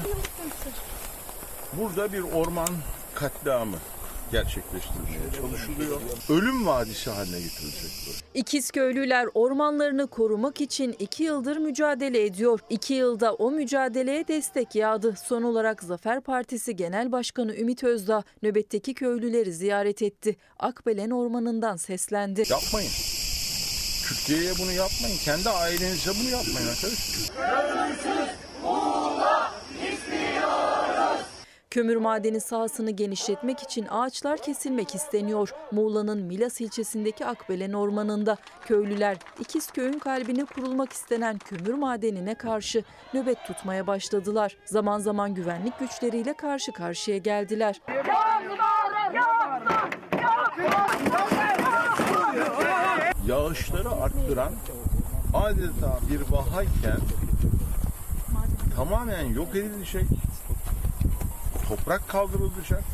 [1.73, 2.69] burada bir orman
[3.15, 3.77] katliamı
[4.33, 6.01] gerçekleştirilmeye çalışılıyor.
[6.29, 8.11] Ölüm vadisi haline getirilecek bu.
[8.35, 12.61] İkizköylüler ormanlarını korumak için iki yıldır mücadele ediyor.
[12.71, 15.15] İki yılda o mücadeleye destek yağdı.
[15.25, 20.37] Son olarak Zafer Partisi Genel Başkanı Ümit Özdağ nöbetteki köylüleri ziyaret etti.
[20.59, 22.43] Akbelen Ormanı'ndan seslendi.
[22.51, 22.91] Yapmayın.
[24.09, 25.17] Türkiye'ye bunu yapmayın.
[25.25, 27.33] Kendi ailenize bunu yapmayın arkadaşlar.
[31.73, 35.55] Kömür madeni sahasını genişletmek için ağaçlar kesilmek isteniyor.
[35.71, 43.87] Muğla'nın Milas ilçesindeki Akbelen Ormanı'nda köylüler İkizköy'ün kalbine kurulmak istenen kömür madenine karşı nöbet tutmaya
[43.87, 44.57] başladılar.
[44.65, 47.81] Zaman zaman güvenlik güçleriyle karşı karşıya geldiler.
[53.27, 54.53] Yağış oluşturan
[55.35, 57.01] adeta bir vahayken
[58.77, 60.05] tamamen yok edilecek,
[61.69, 62.85] toprak kaldırılacak,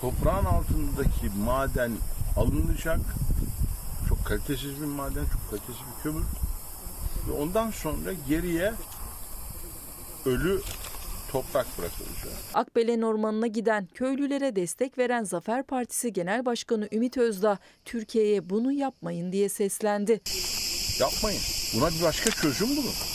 [0.00, 1.92] toprağın altındaki maden
[2.36, 3.00] alınacak,
[4.08, 6.24] çok kalitesiz bir maden, çok kalitesiz bir kömür
[7.28, 8.72] ve ondan sonra geriye
[10.26, 10.60] ölü
[11.32, 12.32] toprak bırakılacak.
[12.54, 19.32] Akbelen Ormanı'na giden köylülere destek veren Zafer Partisi Genel Başkanı Ümit Özdağ Türkiye'ye bunu yapmayın
[19.32, 20.20] diye seslendi.
[21.00, 21.40] Yapmayın.
[21.74, 23.13] Buna bir başka çözüm bulun.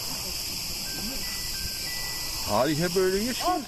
[2.49, 3.59] Tarihe böyle geçmiyor.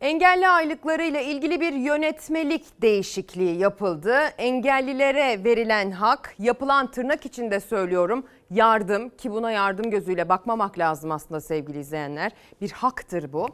[0.00, 4.14] Engelli aylıkları ile ilgili bir yönetmelik değişikliği yapıldı.
[4.38, 11.40] Engellilere verilen hak, yapılan tırnak içinde söylüyorum yardım ki buna yardım gözüyle bakmamak lazım aslında
[11.40, 12.32] sevgili izleyenler.
[12.60, 13.48] Bir haktır bu.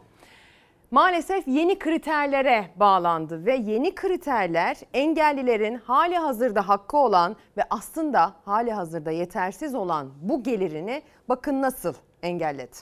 [0.91, 8.73] Maalesef yeni kriterlere bağlandı ve yeni kriterler engellilerin hali hazırda hakkı olan ve aslında hali
[8.73, 12.77] hazırda yetersiz olan bu gelirini bakın nasıl engelledi.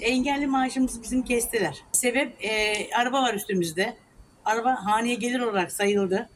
[0.00, 1.82] engelli maaşımızı bizim kestiler.
[1.92, 3.96] Sebep e, araba var üstümüzde.
[4.44, 6.28] Araba haneye gelir olarak sayıldı.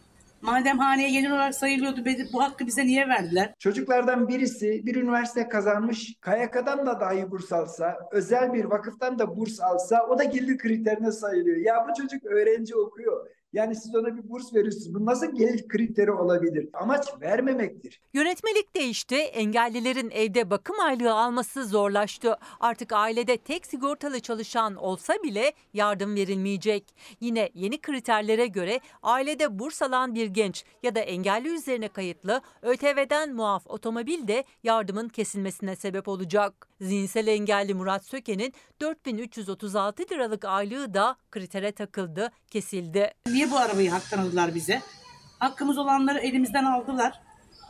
[0.45, 3.55] Madem haneye gelir olarak sayılıyordu bu hakkı bize niye verdiler?
[3.59, 9.61] Çocuklardan birisi bir üniversite kazanmış, KYK'dan da dahi burs alsa, özel bir vakıftan da burs
[9.61, 11.57] alsa o da gelir kriterine sayılıyor.
[11.57, 13.27] Ya bu çocuk öğrenci okuyor.
[13.55, 14.95] Yani siz ona bir burs veriyorsunuz.
[14.95, 16.69] Bu nasıl gelir kriteri olabilir?
[16.73, 18.01] Amaç vermemektir.
[18.15, 19.15] Yönetmelik değişti.
[19.17, 22.37] Engellilerin evde bakım aylığı alması zorlaştı.
[22.61, 26.95] Artık ailede tek sigortalı çalışan olsa bile yardım verilmeyecek.
[27.21, 33.35] Yine yeni kriterlere göre ailede burs alan bir genç ya da engelli üzerine kayıtlı ÖTV'den
[33.35, 36.69] muaf otomobil de yardımın kesilmesine sebep olacak.
[36.81, 43.11] Zihinsel engelli Murat Söke'nin 4336 liralık aylığı da kritere takıldı, kesildi.
[43.45, 44.81] Niye bu arabayı haktan aldılar bize?
[45.39, 47.21] Hakkımız olanları elimizden aldılar.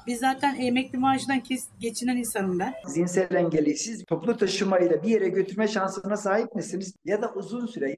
[0.06, 2.74] Biz zaten emekli maaşından kes, geçinen insanım ben.
[2.86, 6.94] Zihinsel engelli siz toplu taşımayla bir yere götürme şansına sahip misiniz?
[7.04, 7.96] Ya da uzun süre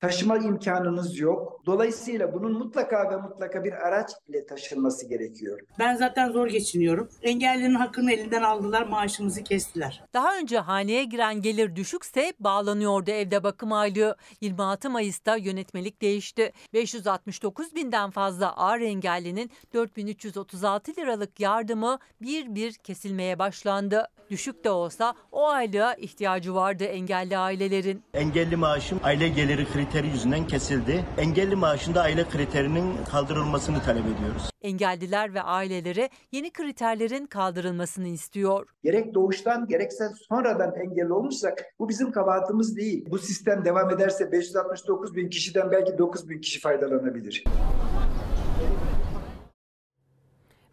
[0.00, 1.62] taşıma imkanınız yok.
[1.66, 5.60] Dolayısıyla bunun mutlaka ve mutlaka bir araç ile taşınması gerekiyor.
[5.78, 7.08] Ben zaten zor geçiniyorum.
[7.22, 10.04] Engellilerin hakkını elinden aldılar, maaşımızı kestiler.
[10.14, 14.16] Daha önce haneye giren gelir düşükse bağlanıyordu evde bakım aylığı.
[14.40, 16.52] 26 Mayıs'ta yönetmelik değişti.
[16.74, 24.08] 569 binden fazla ağır engellinin 4336 liralık yardımı bir bir kesilmeye başlandı.
[24.30, 28.02] Düşük de olsa o aylığa ihtiyacı vardı engelli ailelerin.
[28.14, 31.04] Engelli maaşım aile geliri kriteri yüzünden kesildi.
[31.18, 34.50] Engelli maaşında aile kriterinin kaldırılmasını talep ediyoruz.
[34.62, 38.68] Engelliler ve aileleri yeni kriterlerin kaldırılmasını istiyor.
[38.82, 43.06] Gerek doğuştan gerekse sonradan engelli olmuşsak bu bizim kabahatimiz değil.
[43.10, 47.44] Bu sistem devam ederse 569 bin kişiden belki 9 bin kişi faydalanabilir.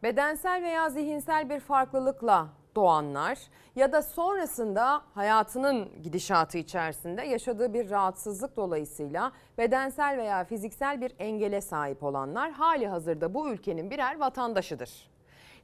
[0.03, 3.39] Bedensel veya zihinsel bir farklılıkla doğanlar
[3.75, 11.61] ya da sonrasında hayatının gidişatı içerisinde yaşadığı bir rahatsızlık dolayısıyla bedensel veya fiziksel bir engele
[11.61, 15.09] sahip olanlar hali hazırda bu ülkenin birer vatandaşıdır.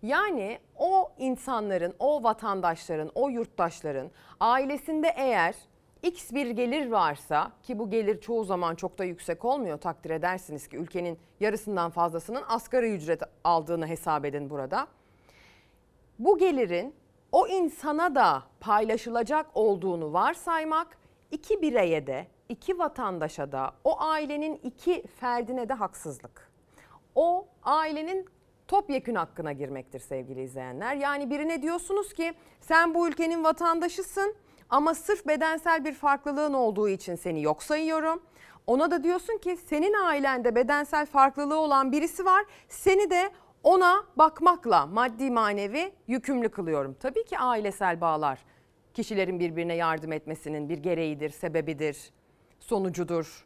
[0.02, 5.56] Yani o insanların, o vatandaşların, o yurttaşların ailesinde eğer
[6.04, 10.68] X bir gelir varsa ki bu gelir çoğu zaman çok da yüksek olmuyor takdir edersiniz
[10.68, 14.88] ki ülkenin yarısından fazlasının asgari ücret aldığını hesap edin burada.
[16.20, 16.96] Bu gelirin
[17.32, 20.98] o insana da paylaşılacak olduğunu varsaymak
[21.32, 26.52] iki bireye de, iki vatandaşa da, o ailenin iki ferdine de haksızlık.
[27.16, 28.30] O ailenin
[28.68, 30.96] topyekün hakkına girmektir sevgili izleyenler.
[30.96, 34.36] Yani birine diyorsunuz ki sen bu ülkenin vatandaşısın
[34.70, 38.22] ama sırf bedensel bir farklılığın olduğu için seni yok sayıyorum.
[38.68, 42.46] Ona da diyorsun ki senin ailende bedensel farklılığı olan birisi var.
[42.68, 43.32] Seni de
[43.64, 46.94] ona bakmakla maddi manevi yükümlü kılıyorum.
[47.00, 48.40] Tabii ki ailesel bağlar
[48.94, 52.12] kişilerin birbirine yardım etmesinin bir gereğidir, sebebidir,
[52.60, 53.46] sonucudur.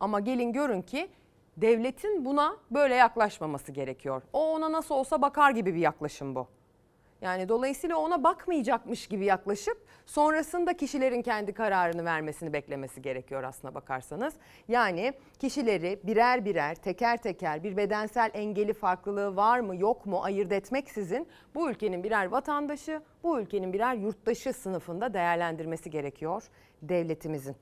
[0.00, 1.10] Ama gelin görün ki
[1.56, 4.22] devletin buna böyle yaklaşmaması gerekiyor.
[4.32, 6.48] O ona nasıl olsa bakar gibi bir yaklaşım bu.
[7.20, 14.34] Yani dolayısıyla ona bakmayacakmış gibi yaklaşıp sonrasında kişilerin kendi kararını vermesini beklemesi gerekiyor aslına bakarsanız.
[14.68, 20.52] Yani kişileri birer birer teker teker bir bedensel engeli farklılığı var mı yok mu ayırt
[20.52, 26.42] etmeksizin bu ülkenin birer vatandaşı, bu ülkenin birer yurttaşı sınıfında değerlendirmesi gerekiyor
[26.82, 27.56] devletimizin.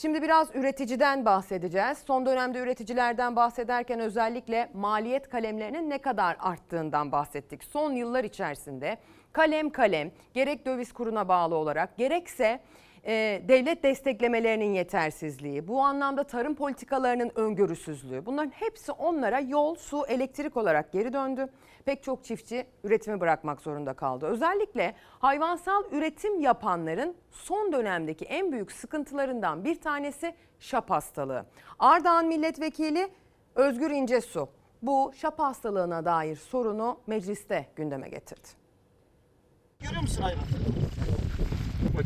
[0.00, 1.98] Şimdi biraz üreticiden bahsedeceğiz.
[2.06, 7.64] Son dönemde üreticilerden bahsederken özellikle maliyet kalemlerinin ne kadar arttığından bahsettik.
[7.64, 8.98] Son yıllar içerisinde
[9.32, 12.60] kalem kalem gerek döviz kuruna bağlı olarak gerekse
[13.06, 20.56] e, devlet desteklemelerinin yetersizliği, bu anlamda tarım politikalarının öngörüsüzlüğü bunların hepsi onlara yol, su, elektrik
[20.56, 21.48] olarak geri döndü.
[21.84, 24.26] Pek çok çiftçi üretimi bırakmak zorunda kaldı.
[24.26, 31.46] Özellikle hayvansal üretim yapanların son dönemdeki en büyük sıkıntılarından bir tanesi şap hastalığı.
[31.78, 33.08] Ardahan Milletvekili
[33.54, 34.48] Özgür İncesu
[34.82, 38.48] bu şap hastalığına dair sorunu mecliste gündeme getirdi.
[39.80, 40.44] Görüyor musun hayvan?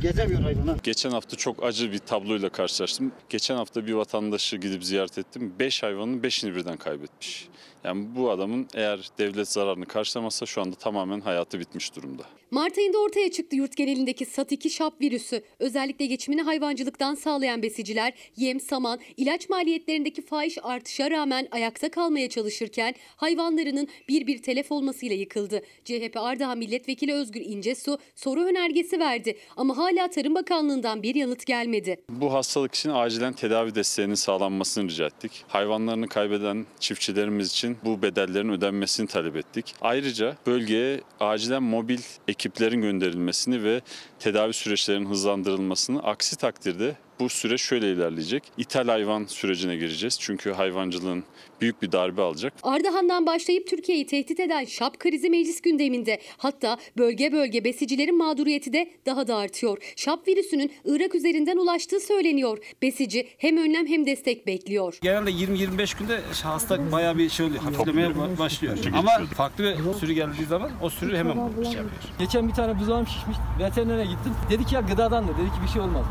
[0.02, 0.78] Gezemiyor hayvan.
[0.83, 3.12] Geçen hafta çok acı bir tabloyla karşılaştım.
[3.28, 5.54] Geçen hafta bir vatandaşı gidip ziyaret ettim.
[5.59, 7.48] 5 hayvanın 5'ini birden kaybetmiş.
[7.85, 12.22] Yani bu adamın eğer devlet zararını karşılamazsa şu anda tamamen hayatı bitmiş durumda.
[12.54, 15.42] Mart ayında ortaya çıktı yurt genelindeki SAT2 şap virüsü.
[15.58, 22.94] Özellikle geçimini hayvancılıktan sağlayan besiciler yem, saman, ilaç maliyetlerindeki fahiş artışa rağmen ayakta kalmaya çalışırken
[23.16, 25.62] hayvanlarının bir bir telef olmasıyla yıkıldı.
[25.84, 32.00] CHP Ardahan Milletvekili Özgür İncesu soru önergesi verdi ama hala Tarım Bakanlığı'ndan bir yanıt gelmedi.
[32.08, 35.44] Bu hastalık için acilen tedavi desteğinin sağlanmasını rica ettik.
[35.48, 39.74] Hayvanlarını kaybeden çiftçilerimiz için bu bedellerin ödenmesini talep ettik.
[39.80, 41.98] Ayrıca bölgeye acilen mobil
[42.44, 43.80] ekiplerin gönderilmesini ve
[44.18, 48.42] tedavi süreçlerinin hızlandırılmasını aksi takdirde bu süreç şöyle ilerleyecek.
[48.59, 50.16] İthal hayvan sürecine gireceğiz.
[50.20, 51.24] Çünkü hayvancılığın
[51.61, 52.53] büyük bir darbe alacak.
[52.62, 56.20] Ardahan'dan başlayıp Türkiye'yi tehdit eden şap krizi meclis gündeminde.
[56.37, 59.79] Hatta bölge bölge besicilerin mağduriyeti de daha da artıyor.
[59.96, 62.59] Şap virüsünün Irak üzerinden ulaştığı söyleniyor.
[62.83, 64.98] Besici hem önlem hem destek bekliyor.
[65.03, 68.79] Genelde 20-25 günde hasta bayağı bir şey oluyor, hafiflemeye ba- başlıyor.
[68.94, 71.90] Ama farklı bir sürü geldiği zaman o sürü hemen şey yapıyor.
[72.18, 73.37] Geçen bir tane buzağım şişmiş.
[73.61, 74.33] Veterinere gittim.
[74.50, 75.33] Dedi ki ya gıdadan da.
[75.33, 76.05] Dedi ki bir şey olmaz.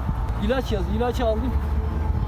[0.45, 0.83] İlaç yaz.
[0.97, 1.51] İlacı aldım.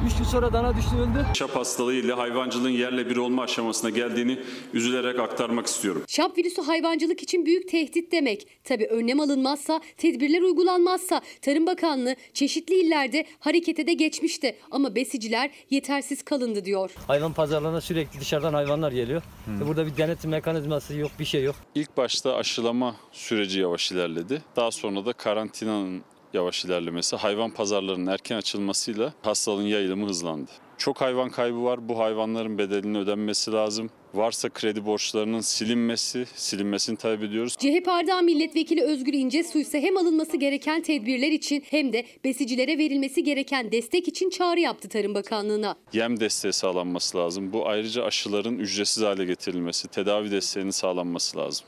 [0.06, 1.26] Üç gün sonra dana düştü öldü.
[1.34, 4.40] Şap hastalığı ile hayvancılığın yerle bir olma aşamasına geldiğini
[4.74, 6.04] üzülerek aktarmak istiyorum.
[6.08, 8.48] Şap virüsü hayvancılık için büyük tehdit demek.
[8.64, 14.56] Tabii önlem alınmazsa, tedbirler uygulanmazsa Tarım Bakanlığı çeşitli illerde harekete de geçmişti.
[14.72, 16.92] Ama besiciler yetersiz kalındı diyor.
[17.08, 19.22] Hayvan pazarlarına sürekli dışarıdan hayvanlar geliyor.
[19.48, 21.56] Ve Burada bir denetim mekanizması yok, bir şey yok.
[21.76, 24.42] İlk başta aşılama süreci yavaş ilerledi.
[24.56, 26.02] Daha sonra da karantinanın
[26.36, 30.52] yavaş ilerlemesi, hayvan pazarlarının erken açılmasıyla hastalığın yayılımı hızlandı.
[30.78, 31.90] Çok hayvan kaybı var.
[31.90, 33.90] Bu hayvanların bedelinin ödenmesi lazım.
[34.14, 37.56] Varsa kredi borçlarının silinmesi, silinmesini talep ediyoruz.
[37.60, 43.24] CHP Ardahan Milletvekili Özgür İncesu ise hem alınması gereken tedbirler için hem de besicilere verilmesi
[43.24, 45.76] gereken destek için çağrı yaptı Tarım Bakanlığı'na.
[45.94, 47.54] Yem desteği sağlanması lazım.
[47.54, 51.68] Bu ayrıca aşıların ücretsiz hale getirilmesi, tedavi desteğinin sağlanması lazım.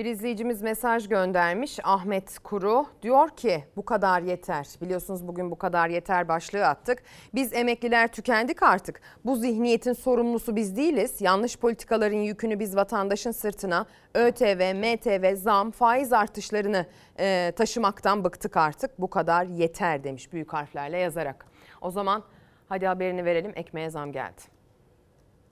[0.00, 4.66] Bir izleyicimiz mesaj göndermiş Ahmet Kuru diyor ki bu kadar yeter.
[4.80, 7.02] Biliyorsunuz bugün bu kadar yeter başlığı attık.
[7.34, 9.00] Biz emekliler tükendik artık.
[9.24, 11.20] Bu zihniyetin sorumlusu biz değiliz.
[11.20, 16.86] Yanlış politikaların yükünü biz vatandaşın sırtına ÖTV, MTV, zam, faiz artışlarını
[17.18, 19.00] e, taşımaktan bıktık artık.
[19.00, 21.46] Bu kadar yeter demiş büyük harflerle yazarak.
[21.80, 22.22] O zaman
[22.68, 24.59] hadi haberini verelim ekmeğe zam geldi.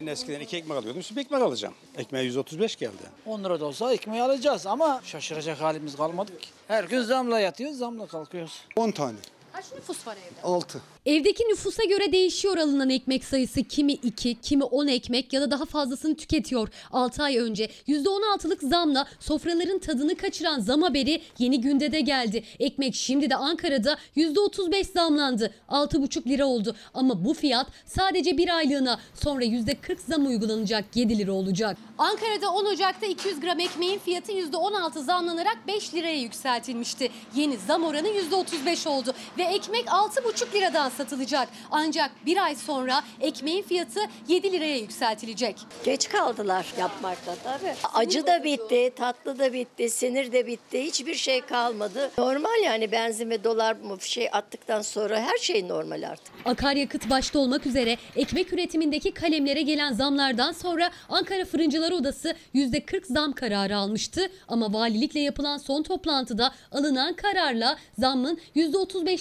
[0.07, 1.75] Eskiden iki ekmek alıyordum, şimdi ekmek alacağım.
[1.97, 2.93] Ekmeğe 135 geldi.
[3.27, 6.49] 10 lira da olsa ekmeği alacağız ama şaşıracak halimiz kalmadı ki.
[6.69, 8.61] Her gün zamla yatıyoruz, zamla kalkıyoruz.
[8.77, 9.17] 10 tane.
[9.53, 10.43] Kaç nüfus var evde?
[10.43, 10.81] 6.
[11.07, 13.63] Evdeki nüfusa göre değişiyor alınan ekmek sayısı.
[13.63, 16.69] Kimi 2, kimi 10 ekmek ya da daha fazlasını tüketiyor.
[16.93, 22.45] 6 ay önce %16'lık zamla sofraların tadını kaçıran zam haberi yeni günde de geldi.
[22.59, 25.55] Ekmek şimdi de Ankara'da %35 zamlandı.
[25.69, 26.77] 6,5 lira oldu.
[26.95, 31.77] Ama bu fiyat sadece bir aylığına sonra %40 zam uygulanacak 7 lira olacak.
[31.99, 37.11] Ankara'da 10 Ocak'ta 200 gram ekmeğin fiyatı %16 zamlanarak 5 liraya yükseltilmişti.
[37.37, 41.49] Yeni zam oranı %35 oldu ve ekmek 6,5 liradan satılacak.
[41.71, 45.57] Ancak bir ay sonra ekmeğin fiyatı 7 liraya yükseltilecek.
[45.85, 47.75] Geç kaldılar yapmakta tabii.
[47.95, 50.83] Acı da bitti, tatlı da bitti, sinir de bitti.
[50.83, 52.11] Hiçbir şey kalmadı.
[52.19, 56.35] Normal yani benzin ve dolar mı şey attıktan sonra her şey normal artık.
[56.45, 63.33] Akaryakıt başta olmak üzere ekmek üretimindeki kalemlere gelen zamlardan sonra Ankara Fırıncılar Odası %40 zam
[63.33, 64.31] kararı almıştı.
[64.49, 68.39] Ama valilikle yapılan son toplantıda alınan kararla zammın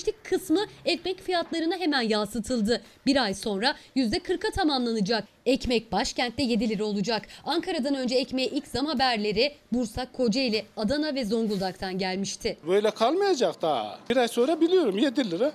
[0.08, 2.82] %35'lik kısmı ekmek fiyatlarına hemen yansıtıldı.
[3.06, 5.24] Bir ay sonra %40'a tamamlanacak.
[5.46, 7.28] Ekmek başkentte 7 lira olacak.
[7.46, 12.58] Ankara'dan önce ekmeğe ilk zam haberleri Bursa, Kocaeli, Adana ve Zonguldak'tan gelmişti.
[12.68, 14.00] Böyle kalmayacak daha.
[14.10, 15.52] Bir ay sonra biliyorum 7 lira.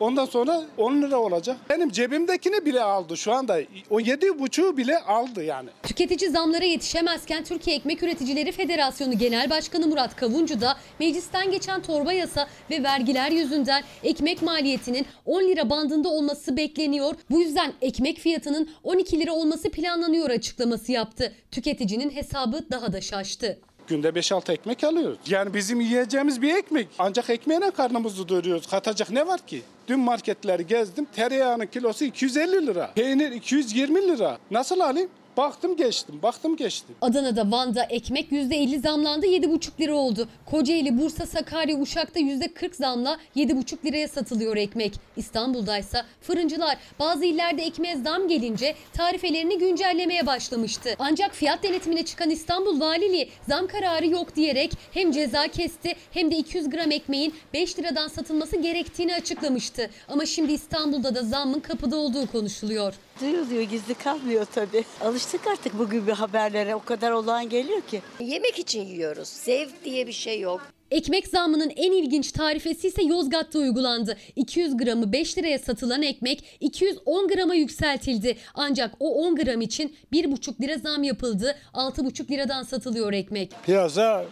[0.00, 1.56] Ondan sonra 10 lira olacak.
[1.70, 3.60] Benim cebimdekini bile aldı şu anda.
[3.90, 5.68] O yedi buçuğu bile aldı yani.
[5.82, 12.12] Tüketici zamlara yetişemezken Türkiye Ekmek Üreticileri Federasyonu Genel Başkanı Murat Kavuncu da meclisten geçen torba
[12.12, 17.14] yasa ve vergiler yüzünden ekmek maliyetinin 10 lira bandında olması bekleniyor.
[17.30, 21.32] Bu yüzden ekmek fiyatının 12 lira olması planlanıyor açıklaması yaptı.
[21.50, 23.58] Tüketicinin hesabı daha da şaştı.
[23.90, 25.18] Günde 5-6 ekmek alıyoruz.
[25.26, 26.88] Yani bizim yiyeceğimiz bir ekmek.
[26.98, 28.66] Ancak ekmeğine karnımızı doyuruyoruz.
[28.66, 29.62] Katacak ne var ki?
[29.88, 31.06] Dün marketleri gezdim.
[31.16, 32.90] Tereyağının kilosu 250 lira.
[32.94, 34.38] Peynir 220 lira.
[34.50, 35.10] Nasıl alayım?
[35.36, 36.94] Baktım geçtim, baktım geçtim.
[37.02, 40.28] Adana'da, Van'da ekmek %50 zamlandı 7,5 lira oldu.
[40.46, 44.92] Kocaeli, Bursa, Sakarya, Uşak'ta %40 zamla 7,5 liraya satılıyor ekmek.
[45.16, 50.94] İstanbul'daysa fırıncılar bazı illerde ekmeğe zam gelince tarifelerini güncellemeye başlamıştı.
[50.98, 56.36] Ancak fiyat denetimine çıkan İstanbul Valiliği zam kararı yok diyerek hem ceza kesti hem de
[56.36, 59.90] 200 gram ekmeğin 5 liradan satılması gerektiğini açıklamıştı.
[60.08, 62.94] Ama şimdi İstanbul'da da zammın kapıda olduğu konuşuluyor.
[63.20, 64.84] Duyuluyor gizli kalmıyor tabii.
[65.20, 68.02] Alıştık artık bugün bir haberlere o kadar olağan geliyor ki.
[68.20, 69.28] Yemek için yiyoruz.
[69.28, 70.60] Zevk diye bir şey yok.
[70.90, 74.16] Ekmek zammının en ilginç tarifesi ise Yozgat'ta uygulandı.
[74.36, 78.36] 200 gramı 5 liraya satılan ekmek 210 grama yükseltildi.
[78.54, 81.56] Ancak o 10 gram için 1,5 lira zam yapıldı.
[81.74, 83.52] 6,5 liradan satılıyor ekmek.
[83.66, 84.24] Piyasa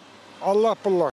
[0.42, 1.17] Allah bullak.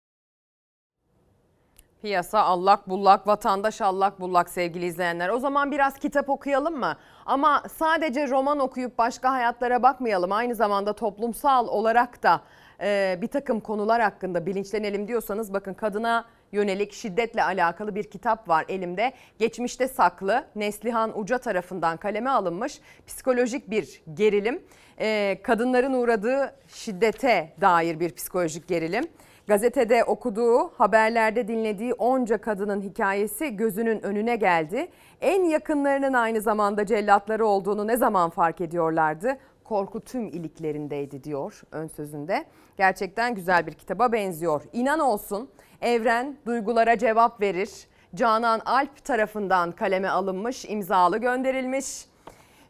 [2.02, 5.28] Piyasa allak bullak, vatandaş allak bullak sevgili izleyenler.
[5.28, 6.96] O zaman biraz kitap okuyalım mı?
[7.26, 10.32] Ama sadece roman okuyup başka hayatlara bakmayalım.
[10.32, 12.40] Aynı zamanda toplumsal olarak da
[12.80, 18.64] e, bir takım konular hakkında bilinçlenelim diyorsanız bakın kadına yönelik şiddetle alakalı bir kitap var
[18.68, 19.12] elimde.
[19.38, 24.62] Geçmişte saklı Neslihan Uca tarafından kaleme alınmış psikolojik bir gerilim.
[25.00, 29.04] E, kadınların uğradığı şiddete dair bir psikolojik gerilim.
[29.50, 34.88] Gazetede okuduğu, haberlerde dinlediği onca kadının hikayesi gözünün önüne geldi.
[35.20, 39.38] En yakınlarının aynı zamanda cellatları olduğunu ne zaman fark ediyorlardı?
[39.64, 42.44] Korku tüm iliklerindeydi diyor ön sözünde.
[42.76, 44.62] Gerçekten güzel bir kitaba benziyor.
[44.72, 47.70] İnan olsun evren duygulara cevap verir.
[48.14, 52.09] Canan Alp tarafından kaleme alınmış, imzalı gönderilmiş.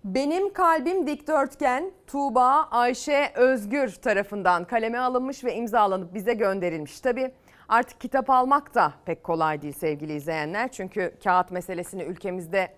[0.05, 7.01] Benim kalbim dikdörtgen Tuğba Ayşe Özgür tarafından kaleme alınmış ve imzalanıp bize gönderilmiş.
[7.01, 7.32] Tabi
[7.68, 10.72] artık kitap almak da pek kolay değil sevgili izleyenler.
[10.72, 12.74] Çünkü kağıt meselesini ülkemizde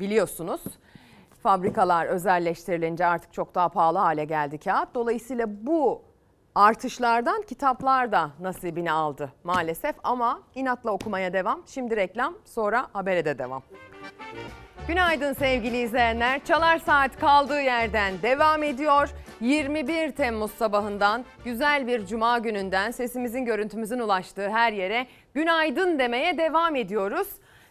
[0.00, 0.60] biliyorsunuz.
[1.42, 4.94] Fabrikalar özelleştirilince artık çok daha pahalı hale geldi kağıt.
[4.94, 6.02] Dolayısıyla bu
[6.58, 11.62] artışlardan kitaplar da nasibini aldı maalesef ama inatla okumaya devam.
[11.66, 13.62] Şimdi reklam sonra habere de devam.
[14.88, 16.44] Günaydın sevgili izleyenler.
[16.44, 19.10] Çalar Saat kaldığı yerden devam ediyor.
[19.40, 26.76] 21 Temmuz sabahından güzel bir cuma gününden sesimizin görüntümüzün ulaştığı her yere günaydın demeye devam
[26.76, 27.28] ediyoruz.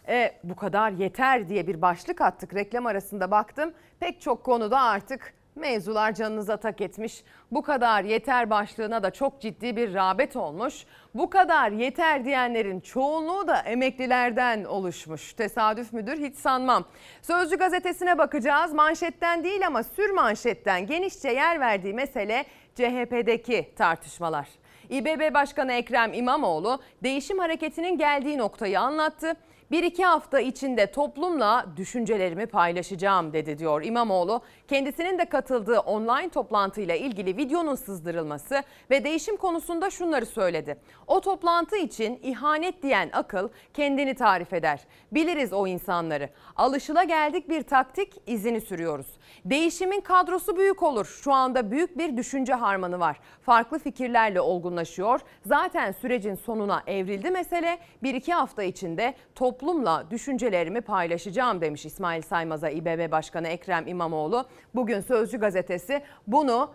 [0.08, 2.54] Ee, bu kadar yeter diye bir başlık attık.
[2.54, 3.72] Reklam arasında baktım.
[4.00, 7.24] Pek çok konuda artık mevzular canınıza tak etmiş.
[7.52, 10.84] Bu kadar yeter başlığına da çok ciddi bir rağbet olmuş.
[11.14, 15.32] Bu kadar yeter diyenlerin çoğunluğu da emeklilerden oluşmuş.
[15.32, 16.84] Tesadüf müdür hiç sanmam.
[17.22, 18.72] Sözcü gazetesine bakacağız.
[18.72, 22.44] Manşetten değil ama sür manşetten genişçe yer verdiği mesele
[22.74, 24.48] CHP'deki tartışmalar.
[24.90, 29.36] İBB Başkanı Ekrem İmamoğlu değişim hareketinin geldiği noktayı anlattı.
[29.70, 34.40] Bir iki hafta içinde toplumla düşüncelerimi paylaşacağım dedi diyor İmamoğlu.
[34.68, 40.76] Kendisinin de katıldığı online toplantıyla ilgili videonun sızdırılması ve değişim konusunda şunları söyledi.
[41.06, 44.80] O toplantı için ihanet diyen akıl kendini tarif eder.
[45.12, 46.28] Biliriz o insanları.
[46.56, 49.06] Alışıla geldik bir taktik izini sürüyoruz.
[49.44, 51.06] Değişimin kadrosu büyük olur.
[51.22, 53.20] Şu anda büyük bir düşünce harmanı var.
[53.42, 55.20] Farklı fikirlerle olgunlaşıyor.
[55.46, 57.78] Zaten sürecin sonuna evrildi mesele.
[58.02, 59.14] Bir iki hafta içinde
[59.58, 64.46] toplumla düşüncelerimi paylaşacağım demiş İsmail Saymaz'a İBB Başkanı Ekrem İmamoğlu.
[64.74, 66.70] Bugün Sözcü gazetesi bunu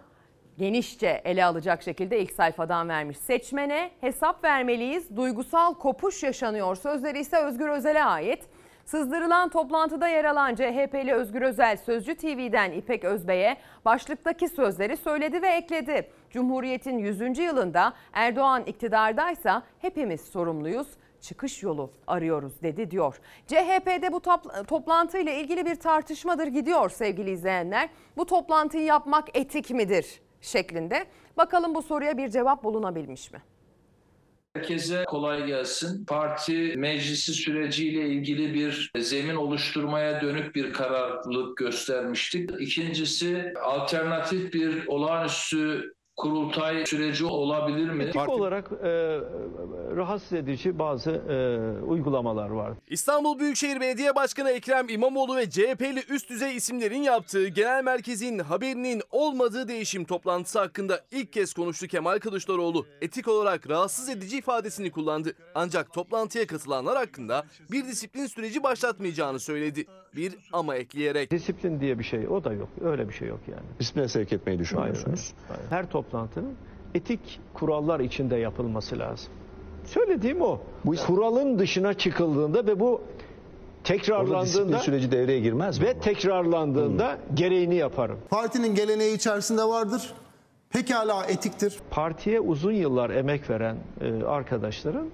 [0.57, 3.17] genişçe ele alacak şekilde ilk sayfadan vermiş.
[3.17, 5.15] Seçmene hesap vermeliyiz.
[5.15, 6.75] Duygusal kopuş yaşanıyor.
[6.75, 8.43] Sözleri ise Özgür Özel'e ait.
[8.85, 15.47] Sızdırılan toplantıda yer alan CHP'li Özgür Özel Sözcü TV'den İpek Özbey'e başlıktaki sözleri söyledi ve
[15.47, 16.09] ekledi.
[16.29, 17.39] Cumhuriyet'in 100.
[17.39, 20.87] yılında Erdoğan iktidardaysa hepimiz sorumluyuz
[21.23, 23.19] çıkış yolu arıyoruz dedi diyor.
[23.47, 24.21] CHP'de bu
[24.67, 27.89] toplantıyla ilgili bir tartışmadır gidiyor sevgili izleyenler.
[28.17, 30.05] Bu toplantıyı yapmak etik midir
[30.41, 31.05] şeklinde.
[31.37, 33.41] Bakalım bu soruya bir cevap bulunabilmiş mi?
[34.55, 36.05] Herkese kolay gelsin.
[36.05, 42.49] Parti meclisi süreciyle ilgili bir zemin oluşturmaya dönük bir kararlılık göstermiştik.
[42.59, 48.03] İkincisi alternatif bir olağanüstü kurultay süreci olabilir mi?
[48.03, 48.87] Etik olarak e,
[49.95, 52.73] rahatsız edici bazı e, uygulamalar var.
[52.87, 59.01] İstanbul Büyükşehir Belediye Başkanı Ekrem İmamoğlu ve CHP'li üst düzey isimlerin yaptığı genel merkezin haberinin
[59.11, 62.85] olmadığı değişim toplantısı hakkında ilk kez konuştu Kemal Kılıçdaroğlu.
[63.01, 65.33] Etik olarak rahatsız edici ifadesini kullandı.
[65.55, 69.85] Ancak toplantıya katılanlar hakkında bir disiplin süreci başlatmayacağını söyledi.
[70.15, 71.31] Bir ama ekleyerek.
[71.31, 72.69] Disiplin diye bir şey o da yok.
[72.81, 73.63] Öyle bir şey yok yani.
[73.79, 75.33] Disipline sevk etmeyi düşünüyorsunuz.
[75.47, 75.69] Hayır, hayır.
[75.69, 76.55] Her toplantının
[76.95, 79.33] etik kurallar içinde yapılması lazım.
[79.85, 80.59] Söylediğim o.
[80.85, 83.01] Bu kuralın dışına çıkıldığında ve bu
[83.83, 85.85] tekrarlandığında süreci devreye girmez mi?
[85.85, 88.19] ve tekrarlandığında gereğini yaparım.
[88.29, 90.13] Partinin geleneği içerisinde vardır.
[90.69, 91.79] Pekala etiktir.
[91.89, 95.09] Partiye uzun yıllar emek veren e, arkadaşların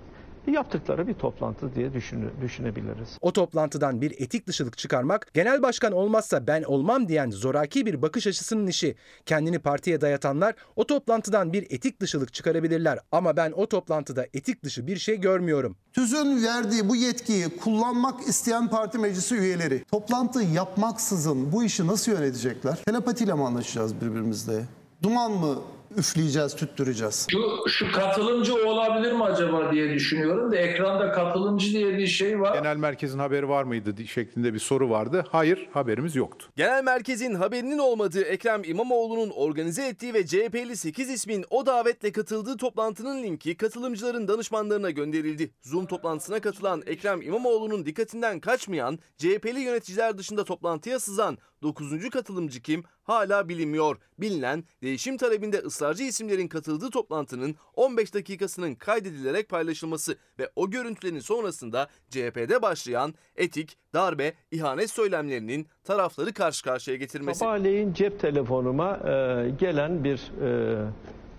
[0.51, 3.17] yaptıkları bir toplantı diye düşünü- düşünebiliriz.
[3.21, 8.27] O toplantıdan bir etik dışılık çıkarmak, genel başkan olmazsa ben olmam diyen zoraki bir bakış
[8.27, 8.95] açısının işi.
[9.25, 14.87] Kendini partiye dayatanlar o toplantıdan bir etik dışılık çıkarabilirler ama ben o toplantıda etik dışı
[14.87, 15.75] bir şey görmüyorum.
[15.93, 22.75] TÜZ'ün verdiği bu yetkiyi kullanmak isteyen parti meclisi üyeleri toplantı yapmaksızın bu işi nasıl yönetecekler?
[22.85, 24.65] Telepatiyle mi anlaşacağız birbirimizle?
[25.03, 25.55] Duman mı
[25.97, 27.27] üfleyeceğiz, tüttüreceğiz?
[27.31, 32.57] Şu, şu katılımcı olabilir mi acaba diye düşünüyorum da ekranda katılımcı diye bir şey var.
[32.57, 35.25] Genel merkezin haberi var mıydı şeklinde bir soru vardı.
[35.29, 36.47] Hayır haberimiz yoktu.
[36.55, 42.57] Genel merkezin haberinin olmadığı Ekrem İmamoğlu'nun organize ettiği ve CHP'li 8 ismin o davetle katıldığı
[42.57, 45.51] toplantının linki katılımcıların danışmanlarına gönderildi.
[45.61, 52.09] Zoom toplantısına katılan Ekrem İmamoğlu'nun dikkatinden kaçmayan, CHP'li yöneticiler dışında toplantıya sızan 9.
[52.09, 53.97] katılımcı kim hala bilinmiyor.
[54.19, 61.87] Bilinen değişim talebinde ısrarcı isimlerin katıldığı toplantının 15 dakikasının kaydedilerek paylaşılması ve o görüntülerin sonrasında
[62.09, 67.39] CHP'de başlayan etik, darbe, ihanet söylemlerinin tarafları karşı karşıya getirmesi.
[67.39, 70.77] Sabahleyin cep telefonuma e, gelen bir e,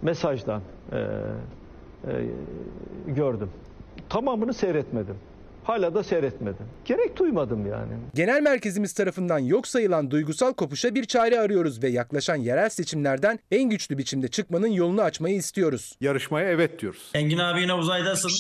[0.03, 0.63] mesajdan
[0.93, 2.27] e, e,
[3.07, 3.51] gördüm.
[4.09, 5.17] Tamamını seyretmedim.
[5.71, 6.67] Hala da seyretmedim.
[6.85, 7.93] Gerek duymadım yani.
[8.15, 13.71] Genel merkezimiz tarafından yok sayılan duygusal kopuşa bir çare arıyoruz ve yaklaşan yerel seçimlerden en
[13.71, 15.97] güçlü biçimde çıkmanın yolunu açmayı istiyoruz.
[16.01, 17.11] Yarışmaya evet diyoruz.
[17.15, 18.31] Engin abi yine uzaydasın.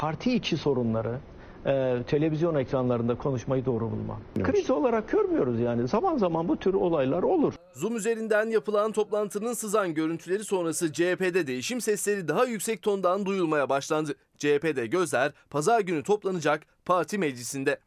[0.00, 1.18] Parti içi sorunları
[1.66, 4.20] e, televizyon ekranlarında konuşmayı doğru bulmam.
[4.42, 5.88] Kriz olarak görmüyoruz yani.
[5.88, 7.54] Zaman zaman bu tür olaylar olur.
[7.74, 14.14] Zoom üzerinden yapılan toplantının sızan görüntüleri sonrası CHP'de değişim sesleri daha yüksek tondan duyulmaya başlandı.
[14.38, 17.78] CHP'de gözler pazar günü toplanacak parti meclisinde.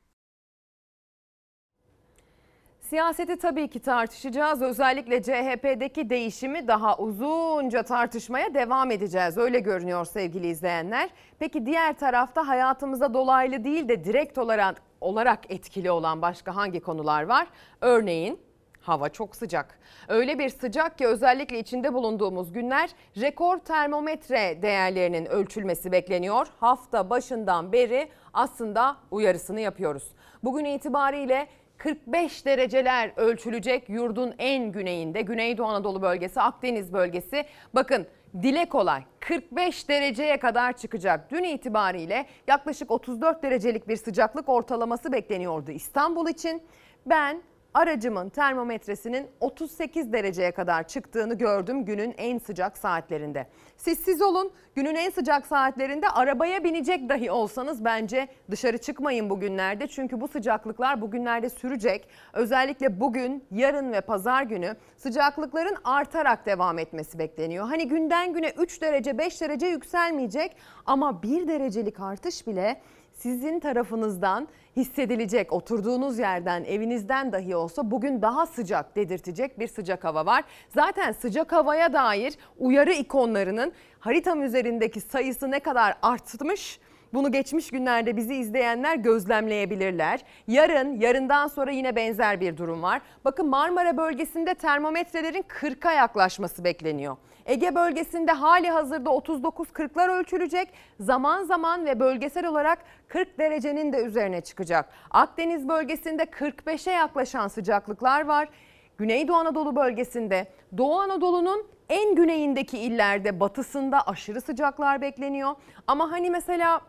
[2.90, 4.62] Siyaseti tabii ki tartışacağız.
[4.62, 9.38] Özellikle CHP'deki değişimi daha uzunca tartışmaya devam edeceğiz.
[9.38, 11.10] Öyle görünüyor sevgili izleyenler.
[11.40, 17.24] Peki diğer tarafta hayatımıza dolaylı değil de direkt olarak olarak etkili olan başka hangi konular
[17.24, 17.48] var?
[17.82, 18.40] Örneğin
[18.82, 19.80] hava çok sıcak.
[20.08, 22.90] Öyle bir sıcak ki özellikle içinde bulunduğumuz günler
[23.22, 26.48] rekor termometre değerlerinin ölçülmesi bekleniyor.
[26.60, 30.04] Hafta başından beri aslında uyarısını yapıyoruz.
[30.44, 31.48] Bugün itibariyle
[31.80, 38.08] 45 dereceler ölçülecek yurdun en güneyinde Güneydoğu Anadolu bölgesi Akdeniz bölgesi bakın
[38.42, 41.32] dile kolay 45 dereceye kadar çıkacak.
[41.32, 46.64] Dün itibariyle yaklaşık 34 derecelik bir sıcaklık ortalaması bekleniyordu İstanbul için.
[47.06, 47.42] Ben
[47.74, 53.48] aracımın termometresinin 38 dereceye kadar çıktığını gördüm günün en sıcak saatlerinde.
[53.78, 59.88] Siz siz olun günün en sıcak saatlerinde arabaya binecek dahi olsanız bence dışarı çıkmayın bugünlerde.
[59.88, 62.08] Çünkü bu sıcaklıklar bugünlerde sürecek.
[62.34, 67.68] Özellikle bugün, yarın ve pazar günü sıcaklıkların artarak devam etmesi bekleniyor.
[67.68, 70.56] Hani günden güne 3 derece 5 derece yükselmeyecek
[70.86, 72.82] ama 1 derecelik artış bile
[73.22, 80.26] sizin tarafınızdan hissedilecek oturduğunuz yerden evinizden dahi olsa bugün daha sıcak dedirtecek bir sıcak hava
[80.26, 80.44] var.
[80.70, 86.80] Zaten sıcak havaya dair uyarı ikonlarının haritam üzerindeki sayısı ne kadar artmış
[87.14, 90.20] bunu geçmiş günlerde bizi izleyenler gözlemleyebilirler.
[90.48, 93.02] Yarın, yarından sonra yine benzer bir durum var.
[93.26, 97.18] Bakın Marmara bölgesinde termometrelerin 40'a yaklaşması bekleniyor.
[97.50, 100.70] Ege bölgesinde hali hazırda 39-40'lar ölçülecek.
[101.00, 104.90] Zaman zaman ve bölgesel olarak 40 derecenin de üzerine çıkacak.
[105.12, 108.50] Akdeniz bölgesinde 45'e yaklaşan sıcaklıklar var.
[108.98, 110.48] Güneydoğu Anadolu bölgesinde,
[110.78, 115.56] Doğu Anadolu'nun en güneyindeki illerde batısında aşırı sıcaklar bekleniyor.
[115.88, 116.82] Ama hani mesela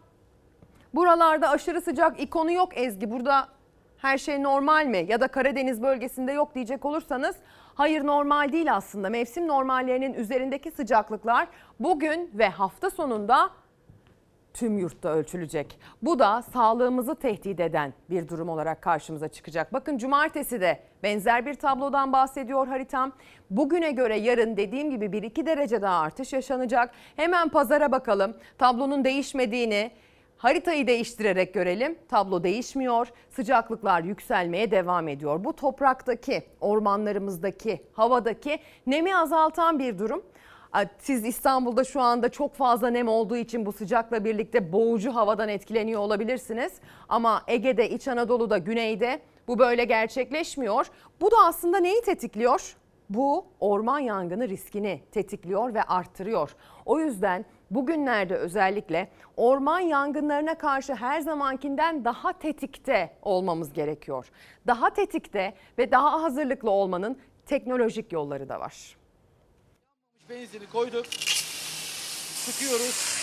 [0.95, 3.11] buralarda aşırı sıcak ikonu yok Ezgi.
[3.11, 3.49] Burada
[3.99, 5.05] her şey normal mi?
[5.09, 7.37] Ya da Karadeniz bölgesinde yok diyecek olursanız
[7.81, 9.11] hayır normal değil aslında.
[9.11, 11.49] Mevsim normallerinin üzerindeki sıcaklıklar
[11.81, 13.51] bugün ve hafta sonunda
[14.55, 15.79] tüm yurtta ölçülecek.
[16.03, 19.73] Bu da sağlığımızı tehdit eden bir durum olarak karşımıza çıkacak.
[19.73, 23.13] Bakın cumartesi de benzer bir tablodan bahsediyor haritam.
[23.51, 26.91] Bugüne göre yarın dediğim gibi 1-2 derece daha artış yaşanacak.
[27.17, 28.37] Hemen pazara bakalım.
[28.59, 29.91] Tablonun değişmediğini
[30.41, 31.99] Haritayı değiştirerek görelim.
[32.09, 33.13] Tablo değişmiyor.
[33.31, 35.45] Sıcaklıklar yükselmeye devam ediyor.
[35.45, 40.23] Bu topraktaki, ormanlarımızdaki, havadaki nemi azaltan bir durum.
[40.99, 46.01] Siz İstanbul'da şu anda çok fazla nem olduğu için bu sıcakla birlikte boğucu havadan etkileniyor
[46.01, 46.73] olabilirsiniz.
[47.09, 50.87] Ama Ege'de, İç Anadolu'da, Güney'de bu böyle gerçekleşmiyor.
[51.21, 52.77] Bu da aslında neyi tetikliyor?
[53.11, 56.55] Bu orman yangını riskini tetikliyor ve arttırıyor.
[56.87, 64.31] O yüzden bugünlerde özellikle orman yangınlarına karşı her zamankinden daha tetikte olmamız gerekiyor.
[64.67, 68.97] Daha tetikte ve daha hazırlıklı olmanın teknolojik yolları da var.
[70.31, 71.07] Benzini koyduk.
[72.35, 73.21] Sıkıyoruz.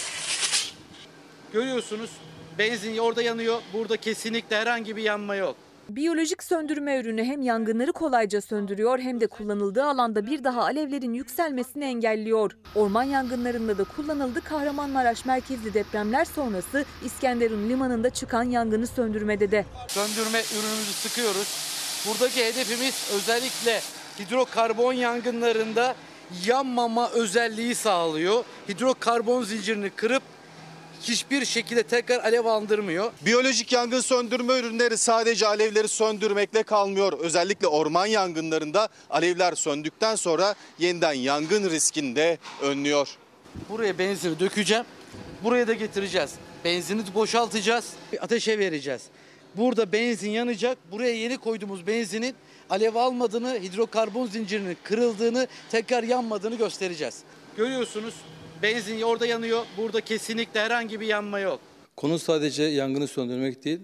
[1.53, 2.17] Görüyorsunuz
[2.59, 3.61] benzin orada yanıyor.
[3.73, 5.55] Burada kesinlikle herhangi bir yanma yok.
[5.89, 11.83] Biyolojik söndürme ürünü hem yangınları kolayca söndürüyor hem de kullanıldığı alanda bir daha alevlerin yükselmesini
[11.83, 12.51] engelliyor.
[12.75, 14.41] Orman yangınlarında da kullanıldı.
[14.41, 19.65] Kahramanmaraş merkezli depremler sonrası İskenderun limanında çıkan yangını söndürmede de.
[19.87, 21.57] Söndürme ürünümüzü sıkıyoruz.
[22.07, 23.81] Buradaki hedefimiz özellikle
[24.19, 25.95] hidrokarbon yangınlarında
[26.45, 28.43] yanmama özelliği sağlıyor.
[28.69, 30.23] Hidrokarbon zincirini kırıp
[31.03, 33.11] hiçbir şekilde tekrar alev aldırmıyor.
[33.25, 37.13] Biyolojik yangın söndürme ürünleri sadece alevleri söndürmekle kalmıyor.
[37.19, 43.07] Özellikle orman yangınlarında alevler söndükten sonra yeniden yangın riskini de önlüyor.
[43.69, 44.85] Buraya benzini dökeceğim.
[45.43, 46.31] Buraya da getireceğiz.
[46.65, 47.85] Benzini boşaltacağız.
[48.21, 49.01] Ateşe vereceğiz.
[49.55, 50.77] Burada benzin yanacak.
[50.91, 52.35] Buraya yeni koyduğumuz benzinin
[52.69, 57.15] alev almadığını, hidrokarbon zincirinin kırıldığını, tekrar yanmadığını göstereceğiz.
[57.57, 58.13] Görüyorsunuz
[58.63, 59.65] benzin orada yanıyor.
[59.77, 61.59] Burada kesinlikle herhangi bir yanma yok.
[61.95, 63.79] Konu sadece yangını söndürmek değil,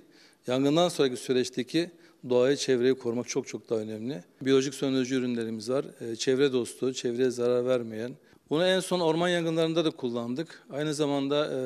[0.47, 1.91] yangından sonraki süreçteki
[2.29, 4.23] doğayı, çevreyi korumak çok çok daha önemli.
[4.41, 5.85] Biyolojik söndürücü ürünlerimiz var.
[6.01, 8.11] Ee, Çevre dostu, çevreye zarar vermeyen.
[8.49, 10.63] Bunu en son orman yangınlarında da kullandık.
[10.69, 11.59] Aynı zamanda e,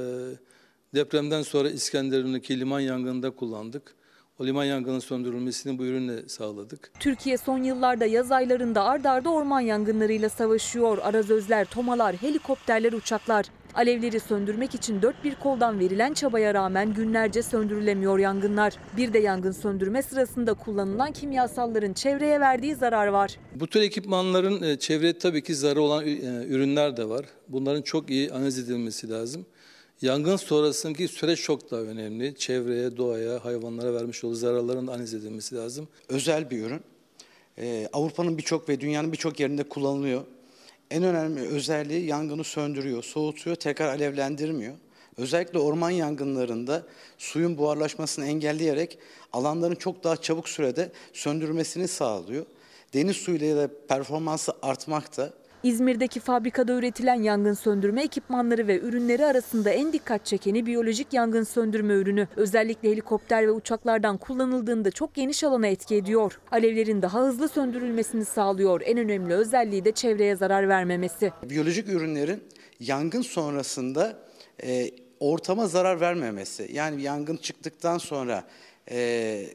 [0.95, 3.95] depremden sonra İskenderun'daki liman yangınında kullandık.
[4.39, 6.91] O liman yangının söndürülmesini bu ürünle sağladık.
[6.99, 10.97] Türkiye son yıllarda yaz aylarında ard arda orman yangınlarıyla savaşıyor.
[10.97, 13.45] Arazözler, tomalar, helikopterler, uçaklar.
[13.75, 18.73] Alevleri söndürmek için dört bir koldan verilen çabaya rağmen günlerce söndürülemiyor yangınlar.
[18.97, 23.38] Bir de yangın söndürme sırasında kullanılan kimyasalların çevreye verdiği zarar var.
[23.55, 27.25] Bu tür ekipmanların e, çevreye tabii ki zararı olan e, ürünler de var.
[27.47, 29.45] Bunların çok iyi analiz edilmesi lazım.
[30.01, 32.35] Yangın sonrasındaki süreç çok daha önemli.
[32.35, 35.87] Çevreye, doğaya, hayvanlara vermiş olduğu zararların analiz edilmesi lazım.
[36.09, 36.81] özel bir ürün.
[37.57, 40.23] Ee, Avrupa'nın birçok ve dünyanın birçok yerinde kullanılıyor.
[40.91, 44.73] En önemli özelliği yangını söndürüyor, soğutuyor, tekrar alevlendirmiyor.
[45.17, 46.83] Özellikle orman yangınlarında
[47.17, 48.97] suyun buharlaşmasını engelleyerek
[49.33, 52.45] alanların çok daha çabuk sürede söndürmesini sağlıyor.
[52.93, 55.33] Deniz suyuyla da performansı artmakta.
[55.63, 61.93] İzmir'deki fabrikada üretilen yangın söndürme ekipmanları ve ürünleri arasında en dikkat çekeni biyolojik yangın söndürme
[61.93, 62.27] ürünü.
[62.35, 66.39] Özellikle helikopter ve uçaklardan kullanıldığında çok geniş alana etki ediyor.
[66.51, 68.81] Alevlerin daha hızlı söndürülmesini sağlıyor.
[68.85, 71.31] En önemli özelliği de çevreye zarar vermemesi.
[71.49, 72.43] Biyolojik ürünlerin
[72.79, 74.17] yangın sonrasında
[74.63, 76.69] e, ortama zarar vermemesi.
[76.73, 78.43] Yani yangın çıktıktan sonra
[78.91, 79.47] e,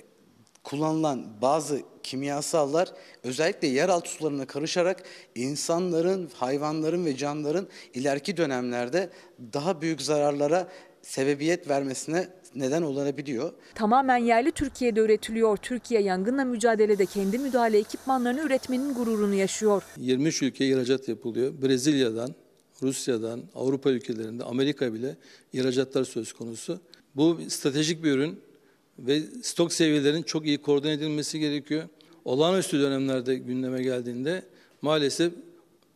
[0.64, 2.92] kullanılan bazı kimyasallar
[3.24, 5.02] özellikle yeraltı sularına karışarak
[5.34, 9.10] insanların, hayvanların ve canlıların ileriki dönemlerde
[9.52, 10.68] daha büyük zararlara
[11.02, 13.52] sebebiyet vermesine neden olabiliyor.
[13.74, 15.56] Tamamen yerli Türkiye'de üretiliyor.
[15.56, 19.82] Türkiye yangınla mücadelede kendi müdahale ekipmanlarını üretmenin gururunu yaşıyor.
[19.96, 21.62] 23 ülkeye ihracat yapılıyor.
[21.62, 22.34] Brezilya'dan,
[22.82, 25.16] Rusya'dan, Avrupa ülkelerinde, Amerika bile
[25.52, 26.80] ihracatlar söz konusu.
[27.16, 28.40] Bu stratejik bir ürün
[29.02, 31.88] ve stok seviyelerinin çok iyi koordine edilmesi gerekiyor.
[32.24, 34.42] Olağanüstü dönemlerde gündeme geldiğinde
[34.82, 35.32] maalesef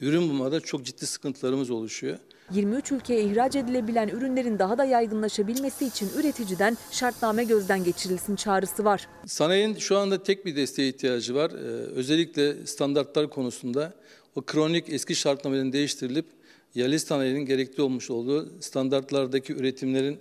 [0.01, 2.19] ürün bulmada çok ciddi sıkıntılarımız oluşuyor.
[2.55, 9.09] 23 ülkeye ihraç edilebilen ürünlerin daha da yaygınlaşabilmesi için üreticiden şartname gözden geçirilsin çağrısı var.
[9.27, 11.51] Sanayinin şu anda tek bir desteğe ihtiyacı var.
[11.51, 11.57] Ee,
[11.95, 13.95] özellikle standartlar konusunda
[14.37, 16.27] o kronik eski şartnamelerin değiştirilip
[16.75, 20.19] yerli sanayinin gerekli olmuş olduğu standartlardaki üretimlerin,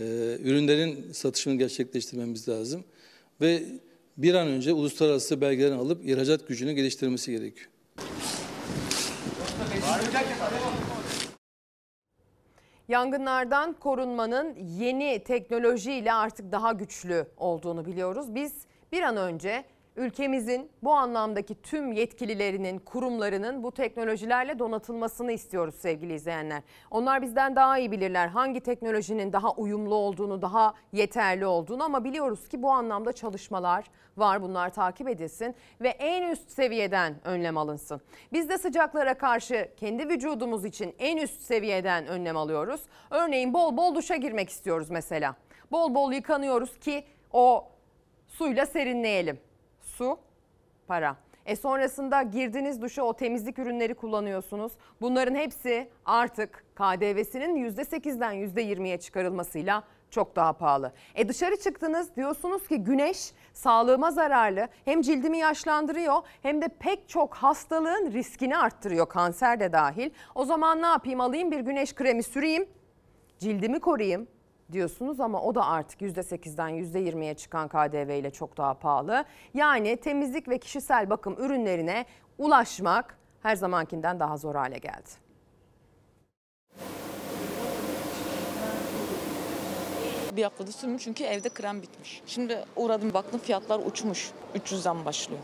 [0.00, 0.04] e,
[0.42, 2.84] ürünlerin satışını gerçekleştirmemiz lazım.
[3.40, 3.62] Ve
[4.16, 7.68] bir an önce uluslararası belgelerini alıp ihracat gücünü geliştirmesi gerekiyor.
[12.88, 18.34] Yangınlardan korunmanın yeni teknolojiyle artık daha güçlü olduğunu biliyoruz.
[18.34, 18.52] Biz
[18.92, 19.64] bir an önce
[19.96, 26.62] ülkemizin bu anlamdaki tüm yetkililerinin, kurumlarının bu teknolojilerle donatılmasını istiyoruz sevgili izleyenler.
[26.90, 32.48] Onlar bizden daha iyi bilirler hangi teknolojinin daha uyumlu olduğunu, daha yeterli olduğunu ama biliyoruz
[32.48, 33.84] ki bu anlamda çalışmalar
[34.16, 34.42] var.
[34.42, 38.00] Bunlar takip edilsin ve en üst seviyeden önlem alınsın.
[38.32, 42.80] Biz de sıcaklara karşı kendi vücudumuz için en üst seviyeden önlem alıyoruz.
[43.10, 45.36] Örneğin bol bol duşa girmek istiyoruz mesela.
[45.72, 47.68] Bol bol yıkanıyoruz ki o
[48.28, 49.38] suyla serinleyelim
[50.02, 50.18] su,
[50.86, 51.16] para.
[51.46, 54.72] E sonrasında girdiniz duşa o temizlik ürünleri kullanıyorsunuz.
[55.00, 60.92] Bunların hepsi artık KDV'sinin %8'den %20'ye çıkarılmasıyla çok daha pahalı.
[61.14, 64.68] E dışarı çıktınız diyorsunuz ki güneş sağlığıma zararlı.
[64.84, 70.10] Hem cildimi yaşlandırıyor hem de pek çok hastalığın riskini arttırıyor kanser de dahil.
[70.34, 72.66] O zaman ne yapayım alayım bir güneş kremi süreyim
[73.38, 74.28] cildimi koruyayım
[74.72, 79.24] diyorsunuz ama o da artık %8'den %20'ye çıkan KDV ile çok daha pahalı.
[79.54, 82.06] Yani temizlik ve kişisel bakım ürünlerine
[82.38, 85.10] ulaşmak her zamankinden daha zor hale geldi.
[90.36, 92.22] Bir haftada sürmüş çünkü evde krem bitmiş.
[92.26, 94.30] Şimdi uğradım baktım fiyatlar uçmuş.
[94.54, 95.40] 300'den başlıyor.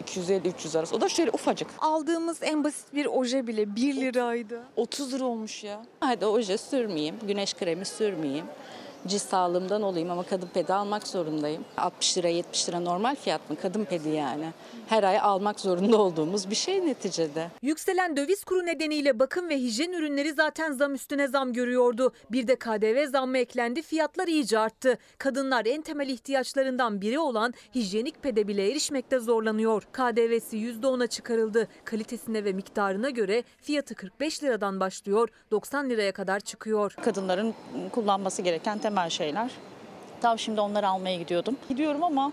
[0.00, 0.96] 250-300 arası.
[0.96, 1.68] O da şöyle ufacık.
[1.78, 4.62] Aldığımız en basit bir oje bile 1 liraydı.
[4.76, 5.82] 30 lira olmuş ya.
[6.00, 8.46] Hadi oje sürmeyeyim, güneş kremi sürmeyeyim.
[9.06, 11.64] Cilt sağlığımdan olayım ama kadın pedi almak zorundayım.
[11.76, 14.52] 60 lira 70 lira normal fiyat mı kadın pedi yani.
[14.86, 17.50] Her ay almak zorunda olduğumuz bir şey neticede.
[17.62, 22.12] Yükselen döviz kuru nedeniyle bakım ve hijyen ürünleri zaten zam üstüne zam görüyordu.
[22.30, 24.98] Bir de KDV zammı eklendi fiyatlar iyice arttı.
[25.18, 29.82] Kadınlar en temel ihtiyaçlarından biri olan hijyenik pede bile erişmekte zorlanıyor.
[29.82, 31.68] KDV'si %10'a çıkarıldı.
[31.84, 36.94] Kalitesine ve miktarına göre fiyatı 45 liradan başlıyor 90 liraya kadar çıkıyor.
[37.04, 37.54] Kadınların
[37.92, 39.50] kullanması gereken temel şeyler.
[40.20, 41.56] Tam şimdi onları almaya gidiyordum.
[41.68, 42.32] Gidiyorum ama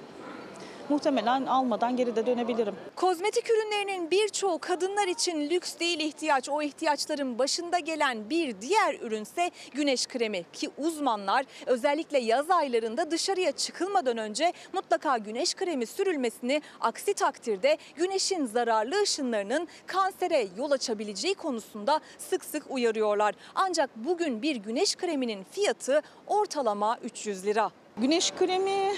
[0.89, 2.75] muhtemelen almadan geri de dönebilirim.
[2.95, 6.49] Kozmetik ürünlerinin birçoğu kadınlar için lüks değil ihtiyaç.
[6.49, 13.51] O ihtiyaçların başında gelen bir diğer ürünse güneş kremi ki uzmanlar özellikle yaz aylarında dışarıya
[13.51, 21.99] çıkılmadan önce mutlaka güneş kremi sürülmesini aksi takdirde güneşin zararlı ışınlarının kansere yol açabileceği konusunda
[22.17, 23.35] sık sık uyarıyorlar.
[23.55, 27.71] Ancak bugün bir güneş kreminin fiyatı ortalama 300 lira.
[27.97, 28.93] Güneş kremi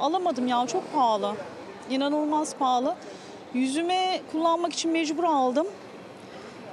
[0.00, 1.32] alamadım ya çok pahalı.
[1.90, 2.94] İnanılmaz pahalı.
[3.54, 5.66] Yüzüme kullanmak için mecbur aldım.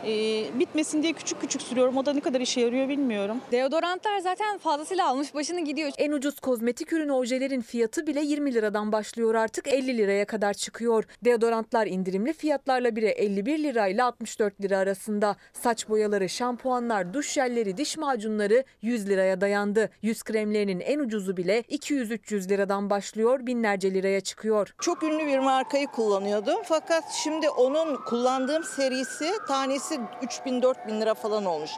[0.06, 1.97] Ee, bitmesin diye küçük küçük sürüyorum.
[1.97, 3.38] O da ne kadar işe yarıyor bilmiyorum.
[3.51, 5.91] Deodorantlar zaten fazlasıyla almış başını gidiyor.
[5.97, 11.04] En ucuz kozmetik ürünü ojelerin fiyatı bile 20 liradan başlıyor artık 50 liraya kadar çıkıyor.
[11.26, 15.36] Deodorantlar indirimli fiyatlarla biri 51 lirayla 64 lira arasında.
[15.54, 19.89] Saç boyaları, şampuanlar, duş jelleri, diş macunları 100 liraya dayandı.
[20.01, 24.76] Yüz kremlerinin en ucuzu bile 200-300 liradan başlıyor binlerce liraya çıkıyor.
[24.80, 31.72] Çok ünlü bir markayı kullanıyordum fakat şimdi onun kullandığım serisi tanesi 3000-4000 lira falan olmuş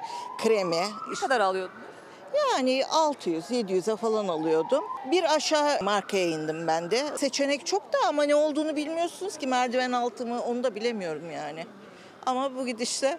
[0.44, 0.82] kremi.
[1.10, 1.76] Ne kadar alıyordun?
[2.52, 4.84] Yani 600-700'e falan alıyordum.
[5.12, 7.18] Bir aşağı markaya indim ben de.
[7.18, 11.66] Seçenek çok da ama ne olduğunu bilmiyorsunuz ki merdiven altı mı onu da bilemiyorum yani.
[12.26, 13.18] Ama bu gidişle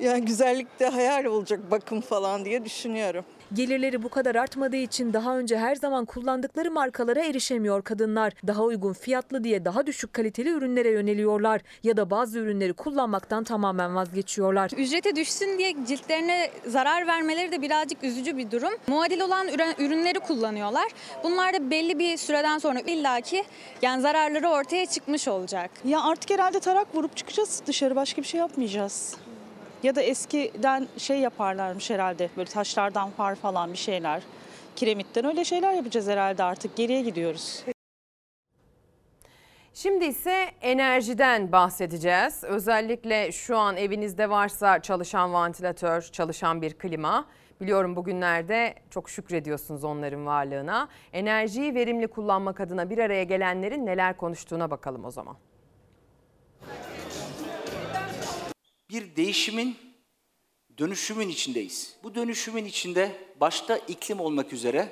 [0.00, 3.24] yani güzellikte hayal olacak bakım falan diye düşünüyorum.
[3.54, 8.32] Gelirleri bu kadar artmadığı için daha önce her zaman kullandıkları markalara erişemiyor kadınlar.
[8.46, 13.94] Daha uygun fiyatlı diye daha düşük kaliteli ürünlere yöneliyorlar ya da bazı ürünleri kullanmaktan tamamen
[13.94, 14.70] vazgeçiyorlar.
[14.76, 18.72] Ücrete düşsün diye ciltlerine zarar vermeleri de birazcık üzücü bir durum.
[18.86, 20.86] Muadil olan ürün- ürünleri kullanıyorlar.
[21.24, 23.44] Bunlar da belli bir süreden sonra illaki
[23.82, 25.70] yani zararları ortaya çıkmış olacak.
[25.84, 29.16] Ya artık herhalde tarak vurup çıkacağız dışarı başka bir şey yapmayacağız.
[29.86, 34.22] Ya da eskiden şey yaparlarmış herhalde böyle taşlardan far falan bir şeyler.
[34.76, 37.64] Kiremitten öyle şeyler yapacağız herhalde artık geriye gidiyoruz.
[39.74, 42.44] Şimdi ise enerjiden bahsedeceğiz.
[42.44, 47.26] Özellikle şu an evinizde varsa çalışan vantilatör, çalışan bir klima.
[47.60, 50.88] Biliyorum bugünlerde çok şükrediyorsunuz onların varlığına.
[51.12, 55.36] Enerjiyi verimli kullanmak adına bir araya gelenlerin neler konuştuğuna bakalım o zaman.
[58.90, 59.76] Bir değişimin,
[60.78, 61.96] dönüşümün içindeyiz.
[62.02, 64.88] Bu dönüşümün içinde başta iklim olmak üzere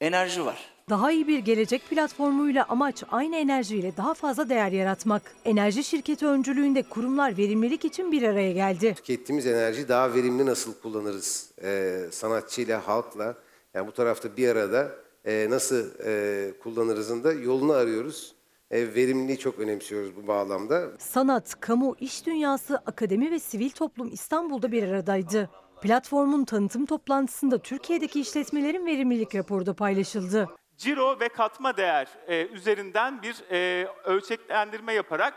[0.00, 0.74] enerji var.
[0.88, 5.22] Daha iyi bir gelecek platformuyla amaç aynı enerjiyle daha fazla değer yaratmak.
[5.44, 8.94] Enerji şirketi öncülüğünde kurumlar verimlilik için bir araya geldi.
[8.94, 11.50] Tükettiğimiz enerji daha verimli nasıl kullanırız?
[11.62, 13.38] Ee, sanatçıyla, halkla,
[13.74, 14.92] yani bu tarafta bir arada
[15.24, 18.34] e, nasıl e, kullanırızın da yolunu arıyoruz.
[18.70, 20.90] E, verimliliği çok önemsiyoruz bu bağlamda.
[20.98, 25.50] Sanat, kamu, iş dünyası, akademi ve sivil toplum İstanbul'da bir aradaydı.
[25.82, 30.48] Platformun tanıtım toplantısında Türkiye'deki işletmelerin verimlilik raporu da paylaşıldı.
[30.76, 35.34] ciro ve katma değer e, üzerinden bir e, ölçeklendirme yaparak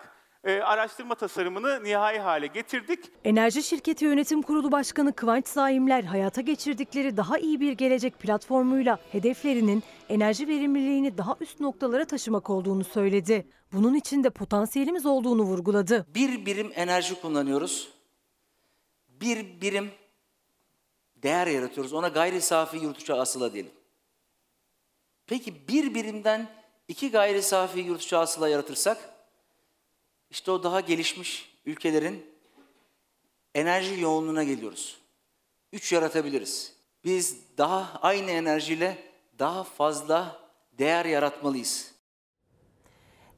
[0.47, 2.99] e, araştırma tasarımını nihai hale getirdik.
[3.23, 9.83] Enerji Şirketi Yönetim Kurulu Başkanı Kıvanç Zaimler hayata geçirdikleri daha iyi bir gelecek platformuyla hedeflerinin
[10.09, 13.47] enerji verimliliğini daha üst noktalara taşımak olduğunu söyledi.
[13.73, 16.05] Bunun için de potansiyelimiz olduğunu vurguladı.
[16.15, 17.89] Bir birim enerji kullanıyoruz.
[19.09, 19.91] Bir birim
[21.15, 21.93] değer yaratıyoruz.
[21.93, 23.71] Ona gayri safi yurt içi hasıla diyelim.
[25.25, 26.47] Peki bir birimden
[26.87, 29.16] iki gayri safi yurt içi hasıla yaratırsak
[30.29, 32.25] işte o daha gelişmiş ülkelerin
[33.55, 34.97] enerji yoğunluğuna geliyoruz.
[35.73, 36.73] Üç yaratabiliriz.
[37.03, 38.97] Biz daha aynı enerjiyle
[39.39, 40.39] daha fazla
[40.79, 41.97] değer yaratmalıyız.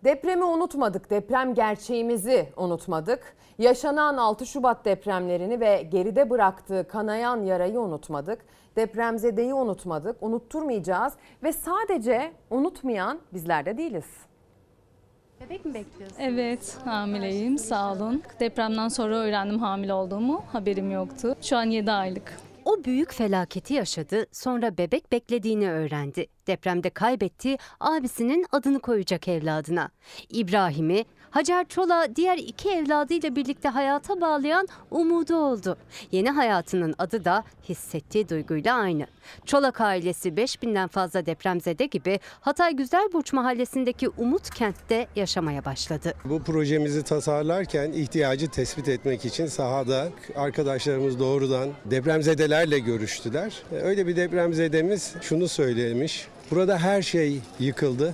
[0.04, 3.36] Depremi unutmadık, deprem gerçeğimizi unutmadık.
[3.58, 8.46] Yaşanan 6 Şubat depremlerini ve geride bıraktığı kanayan yarayı unutmadık.
[8.76, 11.14] Depremzedeyi unutmadık, unutturmayacağız
[11.44, 14.29] ve sadece unutmayan bizler de değiliz.
[15.46, 16.18] Bebek mi bekliyorsun?
[16.20, 17.58] Evet, hamileyim.
[17.58, 18.24] Sağ olun.
[18.40, 20.44] Depremden sonra öğrendim hamile olduğumu.
[20.52, 21.36] Haberim yoktu.
[21.42, 22.38] Şu an 7 aylık.
[22.66, 26.26] O büyük felaketi yaşadı, sonra bebek beklediğini öğrendi.
[26.48, 29.90] Depremde kaybettiği abisinin adını koyacak evladına.
[30.30, 35.78] İbrahim'i Hacer Çola diğer iki evladıyla birlikte hayata bağlayan umudu oldu.
[36.12, 39.08] Yeni hayatının adı da hissettiği duyguyla aynı.
[39.46, 46.14] Çolak ailesi 5000'den fazla depremzede gibi Hatay Güzelburç mahallesindeki Umut kentte yaşamaya başladı.
[46.26, 53.64] Bu projemizi tasarlarken ihtiyacı tespit etmek için sahada arkadaşlarımız doğrudan depremzedelerle görüştüler.
[53.84, 56.28] Öyle bir depremzedemiz şunu söylemiş.
[56.52, 58.14] Burada her şey yıkıldı.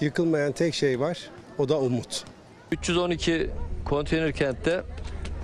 [0.00, 1.30] Yıkılmayan tek şey var.
[1.58, 2.24] O da umut.
[2.72, 3.50] 312
[3.84, 4.82] konteyner kentte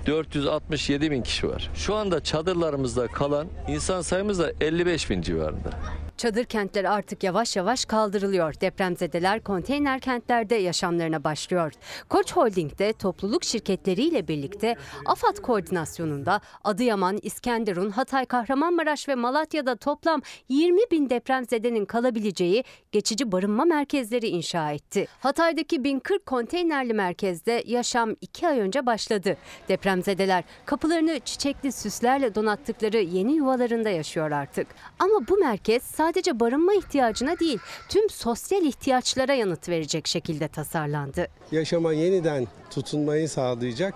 [0.05, 1.69] 467 bin kişi var.
[1.75, 5.69] Şu anda çadırlarımızda kalan insan sayımız da 55 bin civarında.
[6.17, 8.53] Çadır kentler artık yavaş yavaş kaldırılıyor.
[8.61, 11.73] Depremzedeler konteyner kentlerde yaşamlarına başlıyor.
[12.09, 20.21] Koç Holding de topluluk şirketleriyle birlikte AFAD koordinasyonunda Adıyaman, İskenderun, Hatay, Kahramanmaraş ve Malatya'da toplam
[20.49, 25.07] 20 bin depremzedenin kalabileceği geçici barınma merkezleri inşa etti.
[25.19, 29.37] Hatay'daki 1040 konteynerli merkezde yaşam 2 ay önce başladı.
[29.67, 34.67] Depremzedeler kapılarını çiçekli süslerle donattıkları yeni yuvalarında yaşıyor artık.
[34.99, 41.27] Ama bu merkez sadece barınma ihtiyacına değil, tüm sosyal ihtiyaçlara yanıt verecek şekilde tasarlandı.
[41.51, 43.93] Yaşama yeniden tutunmayı sağlayacak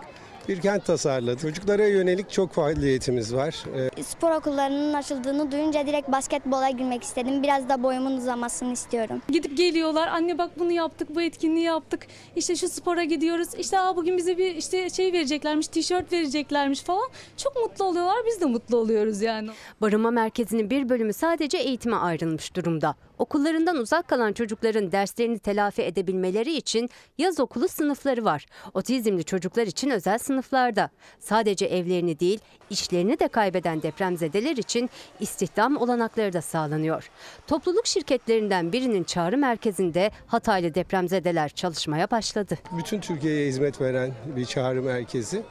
[0.50, 1.42] bir kent tasarladı.
[1.42, 3.56] Çocuklara yönelik çok faaliyetimiz var.
[3.98, 7.44] Ee, Spor okullarının açıldığını duyunca direkt basketbola girmek istedim.
[7.44, 9.22] Biraz da boyumun uzamasını istiyorum.
[9.30, 10.08] Gidip geliyorlar.
[10.08, 12.08] Anne bak bunu yaptık, bu etkinliği yaptık.
[12.36, 13.48] İşte şu spora gidiyoruz.
[13.58, 17.10] İşte Aa, bugün bize bir işte şey vereceklermiş, tişört vereceklermiş falan.
[17.38, 18.18] Çok mutlu oluyorlar.
[18.28, 19.50] Biz de mutlu oluyoruz yani.
[19.82, 22.96] Barınma merkezinin bir bölümü sadece eğitime ayrılmış durumda.
[23.22, 28.46] Okullarından uzak kalan çocukların derslerini telafi edebilmeleri için yaz okulu sınıfları var.
[28.74, 30.90] Otizmli çocuklar için özel sınıflarda.
[31.20, 32.40] Sadece evlerini değil,
[32.72, 37.10] işlerini de kaybeden depremzedeler için istihdam olanakları da sağlanıyor.
[37.48, 42.58] Topluluk şirketlerinden birinin çağrı merkezinde Hataylı depremzedeler çalışmaya başladı.
[42.78, 45.42] bütün Türkiye'ye hizmet veren bir çağrı merkezi.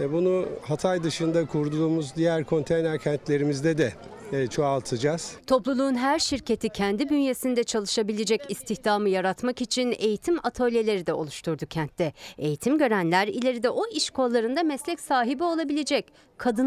[0.00, 3.92] E, Bunu Hatay dışında kurduğumuz diğer konteyner kentlerimizde de
[4.32, 5.32] e, çoğaltacağız.
[5.46, 12.12] Topluluğun her şirketi kendi bünyesinde çalışabilecek istihdamı yaratmak için eğitim atölyeleri de oluşturdu kentte.
[12.38, 16.12] Eğitim görenler ileride o iş kollarında meslek sahibi olabilecek.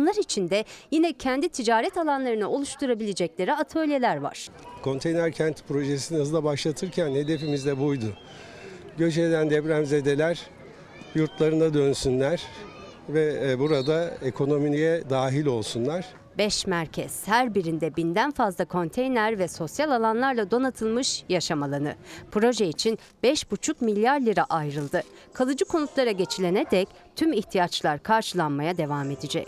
[0.04, 4.48] Kadınlar için de yine kendi ticaret alanlarını oluşturabilecekleri atölyeler var.
[4.82, 8.14] Konteyner kent projesini hızla başlatırken hedefimiz de buydu.
[8.98, 10.42] Göç eden depremzedeler
[11.16, 12.44] yurtlarına dönsünler
[13.10, 16.06] ve e, burada ekonomiye dahil olsunlar.
[16.38, 21.96] 5 merkez, her birinde binden fazla konteyner ve sosyal alanlarla donatılmış yaşam alanı.
[22.32, 25.02] Proje için 5,5 milyar lira ayrıldı.
[25.34, 29.48] Kalıcı konutlara geçilene dek tüm ihtiyaçlar karşılanmaya devam edecek.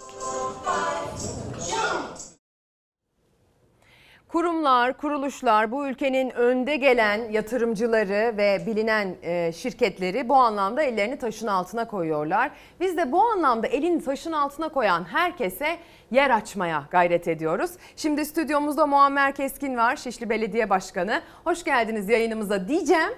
[4.36, 11.48] Kurumlar, kuruluşlar, bu ülkenin önde gelen yatırımcıları ve bilinen e, şirketleri bu anlamda ellerini taşın
[11.48, 12.52] altına koyuyorlar.
[12.80, 15.78] Biz de bu anlamda elini taşın altına koyan herkese
[16.12, 17.72] yer açmaya gayret ediyoruz.
[17.96, 21.22] Şimdi stüdyomuzda Muammer Keskin var, Şişli Belediye Başkanı.
[21.44, 23.14] Hoş geldiniz yayınımıza diyeceğim.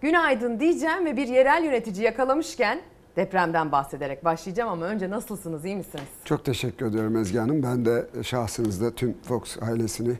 [0.00, 2.80] Günaydın diyeceğim ve bir yerel yönetici yakalamışken
[3.16, 6.04] depremden bahsederek başlayacağım ama önce nasılsınız, iyi misiniz?
[6.24, 7.62] Çok teşekkür ediyorum Ezgi Hanım.
[7.62, 10.18] Ben de şahsınızda tüm Fox ailesini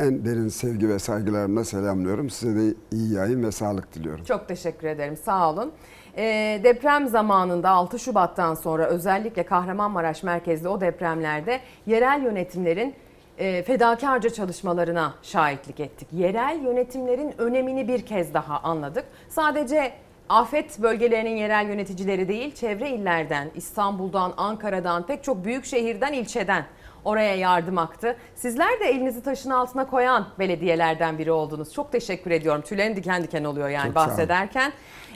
[0.00, 2.30] en derin sevgi ve saygılarımla selamlıyorum.
[2.30, 4.24] Size de iyi yayın ve sağlık diliyorum.
[4.24, 5.16] Çok teşekkür ederim.
[5.16, 5.72] Sağ olun.
[6.16, 12.94] Ee, deprem zamanında 6 Şubat'tan sonra özellikle Kahramanmaraş merkezli o depremlerde yerel yönetimlerin
[13.38, 16.08] e, fedakarca çalışmalarına şahitlik ettik.
[16.12, 19.04] Yerel yönetimlerin önemini bir kez daha anladık.
[19.28, 19.92] Sadece
[20.30, 26.64] afet bölgelerinin yerel yöneticileri değil, çevre illerden, İstanbul'dan, Ankara'dan, pek çok büyük şehirden, ilçeden
[27.04, 28.16] oraya yardım aktı.
[28.34, 31.72] Sizler de elinizi taşın altına koyan belediyelerden biri oldunuz.
[31.72, 32.62] Çok teşekkür ediyorum.
[32.62, 34.72] Tüylerim diken diken oluyor yani Çok bahsederken.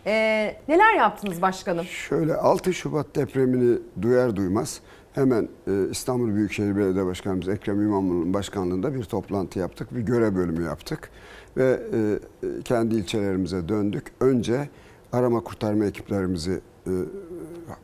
[0.07, 1.85] Ee, neler yaptınız başkanım?
[1.85, 4.81] Şöyle 6 Şubat depremini duyar duymaz
[5.13, 9.95] hemen e, İstanbul Büyükşehir Belediye Başkanımız Ekrem İmamoğlu'nun başkanlığında bir toplantı yaptık.
[9.95, 11.11] Bir görev bölümü yaptık
[11.57, 12.19] ve e,
[12.65, 14.13] kendi ilçelerimize döndük.
[14.21, 14.69] Önce
[15.15, 16.93] arama kurtarma ekiplerimizi e,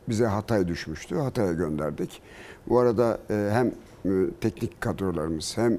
[0.09, 1.17] bize Hatay düşmüştü.
[1.17, 2.23] Hatay'a gönderdik.
[2.69, 3.67] Bu arada e, hem
[4.05, 5.79] e, teknik kadrolarımız hem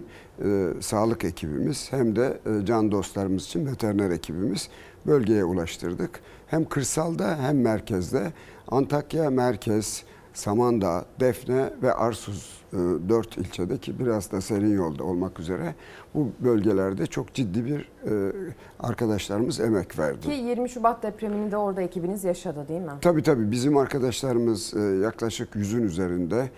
[0.81, 4.69] sağlık ekibimiz hem de can dostlarımız için veteriner ekibimiz
[5.07, 6.19] bölgeye ulaştırdık.
[6.47, 8.31] Hem kırsalda hem merkezde
[8.67, 12.77] Antakya merkez, Samandağ, Defne ve Arsuz e,
[13.09, 15.75] dört ilçedeki biraz da serin yolda olmak üzere
[16.13, 18.33] bu bölgelerde çok ciddi bir e,
[18.79, 20.21] arkadaşlarımız emek verdi.
[20.21, 22.91] Ki 20 Şubat depremini de orada ekibiniz yaşadı değil mi?
[23.01, 26.49] Tabii tabii bizim arkadaşlarımız e, yaklaşık yüzün üzerinde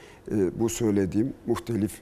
[0.60, 2.02] bu söylediğim muhtelif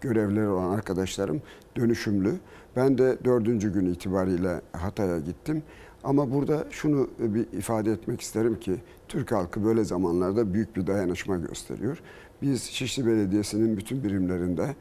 [0.00, 1.42] görevleri olan arkadaşlarım
[1.76, 2.34] dönüşümlü.
[2.76, 5.62] Ben de dördüncü gün itibariyle Hatay'a gittim.
[6.04, 8.76] Ama burada şunu bir ifade etmek isterim ki
[9.08, 12.02] Türk halkı böyle zamanlarda büyük bir dayanışma gösteriyor.
[12.42, 14.74] Biz Şişli Belediyesi'nin bütün birimlerinde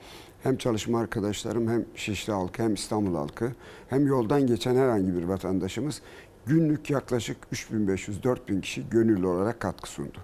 [0.43, 3.51] hem çalışma arkadaşlarım hem Şişli halkı hem İstanbul halkı
[3.89, 6.01] hem yoldan geçen herhangi bir vatandaşımız
[6.45, 10.17] günlük yaklaşık 3500-4000 kişi gönüllü olarak katkı sundu.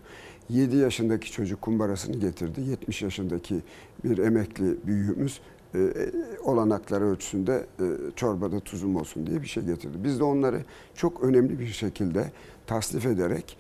[0.50, 2.62] 7 yaşındaki çocuk kumbarasını getirdi.
[2.62, 3.62] 70 yaşındaki
[4.04, 5.40] bir emekli büyüğümüz
[5.76, 6.12] e,
[6.44, 9.98] olanakları ölçüsünde e, çorbada tuzum olsun diye bir şey getirdi.
[10.04, 10.62] Biz de onları
[10.96, 12.32] çok önemli bir şekilde
[12.68, 13.58] tasnif ederek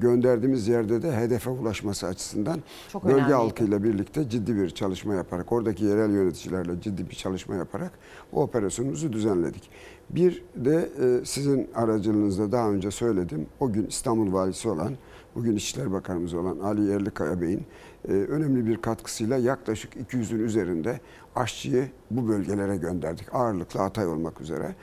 [0.00, 2.60] gönderdiğimiz yerde de hedefe ulaşması açısından
[2.92, 3.34] Çok bölge önemliydi.
[3.34, 7.92] halkıyla birlikte ciddi bir çalışma yaparak, oradaki yerel yöneticilerle ciddi bir çalışma yaparak
[8.32, 9.70] bu operasyonumuzu düzenledik.
[10.10, 13.46] Bir de e, sizin aracılığınızda daha önce söyledim.
[13.60, 14.92] O gün İstanbul Valisi olan,
[15.34, 17.62] bugün İçişleri Bakanımız olan Ali Yerlikaya Bey'in
[18.08, 21.00] e, önemli bir katkısıyla yaklaşık 200'ün üzerinde
[21.36, 23.34] aşçıyı bu bölgelere gönderdik.
[23.34, 24.74] Ağırlıklı Hatay olmak üzere.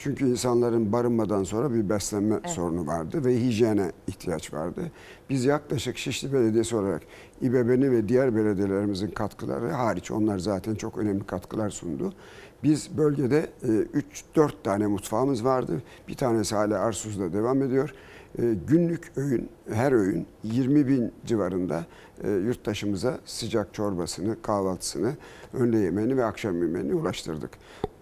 [0.00, 2.50] E, çünkü insanların barınmadan sonra bir beslenme Evet.
[2.50, 4.80] sorunu vardı ve hijyene ihtiyaç vardı.
[5.30, 7.02] Biz yaklaşık Şişli Belediyesi olarak
[7.40, 12.12] İBB'nin ve diğer belediyelerimizin katkıları hariç onlar zaten çok önemli katkılar sundu.
[12.62, 13.46] Biz bölgede
[14.34, 15.82] 3-4 tane mutfağımız vardı.
[16.08, 17.94] Bir tanesi hala Arsuz'da devam ediyor.
[18.38, 21.86] E, Günlük öğün, her öğün 20 bin civarında
[22.24, 25.12] e, yurttaşımıza sıcak çorbasını, kahvaltısını,
[25.54, 27.50] öğle yemeğini ve akşam yemeğini ulaştırdık.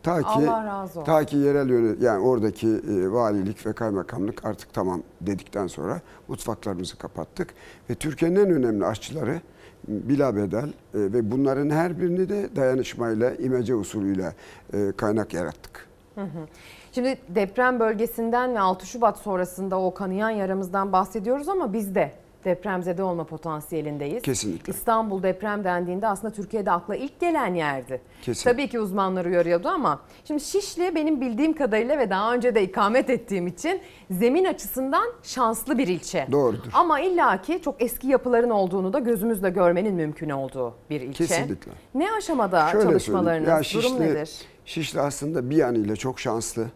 [0.09, 1.13] Ta ki Allah razı olsun.
[1.13, 6.99] ta ki yerel yönet yani oradaki e, valilik ve kaymakamlık artık tamam dedikten sonra mutfaklarımızı
[6.99, 7.55] kapattık
[7.91, 9.41] ve Türkiye'nin en önemli aşçıları
[9.89, 14.35] bila bedel e, ve bunların her birini de dayanışmayla, imece usulüyle
[14.73, 15.89] e, kaynak yarattık.
[16.15, 16.47] Hı hı.
[16.93, 22.13] Şimdi deprem bölgesinden ve 6 Şubat sonrasında o kanayan yaramızdan bahsediyoruz ama biz de
[22.45, 24.23] depremzede olma potansiyelindeyiz.
[24.23, 24.73] Kesinlikle.
[24.73, 28.01] İstanbul deprem dendiğinde aslında Türkiye'de akla ilk gelen yerdi.
[28.23, 28.53] Kesinlikle.
[28.53, 33.11] Tabii ki uzmanlar uyarıyordu ama şimdi Şişli benim bildiğim kadarıyla ve daha önce de ikamet
[33.11, 33.81] ettiğim için
[34.11, 36.27] zemin açısından şanslı bir ilçe.
[36.33, 36.71] Doğrudur.
[36.73, 41.27] Ama illaki çok eski yapıların olduğunu da gözümüzle görmenin mümkün olduğu bir ilçe.
[41.27, 41.73] Kesinlikle.
[41.95, 43.49] Ne aşamada Şöyle çalışmalarınız?
[43.49, 44.31] Ya Durum Şişli- nedir?
[44.65, 46.67] Şişli aslında bir yanıyla çok şanslı.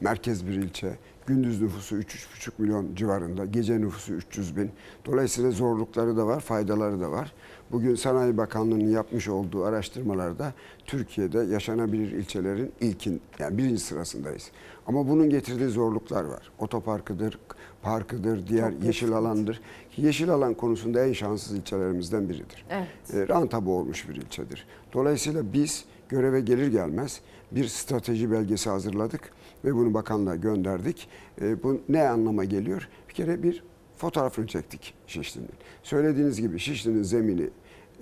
[0.00, 0.92] Merkez bir ilçe.
[1.26, 3.44] Gündüz nüfusu 3-3,5 milyon civarında.
[3.44, 4.70] Gece nüfusu 300 bin.
[5.04, 7.32] Dolayısıyla zorlukları da var, faydaları da var.
[7.72, 10.52] Bugün Sanayi Bakanlığı'nın yapmış olduğu araştırmalarda
[10.86, 14.50] Türkiye'de yaşanabilir ilçelerin ilkin, yani birinci sırasındayız.
[14.86, 16.52] Ama bunun getirdiği zorluklar var.
[16.58, 17.38] Otoparkıdır,
[17.82, 19.60] parkıdır, diğer yeşil alandır.
[19.96, 23.14] Yeşil alan konusunda en şanssız ilçelerimizden biridir Evet.
[23.14, 24.66] e, rantabu olmuş bir ilçedir.
[24.92, 27.20] Dolayısıyla biz göreve gelir gelmez
[27.52, 29.30] bir strateji belgesi hazırladık
[29.64, 31.08] ve bunu bakanlığa gönderdik.
[31.40, 32.88] E, bu ne anlama geliyor?
[33.08, 33.64] Bir kere bir
[33.96, 35.48] fotoğrafını çektik Şişli'nin.
[35.82, 37.50] Söylediğiniz gibi Şişli'nin zemini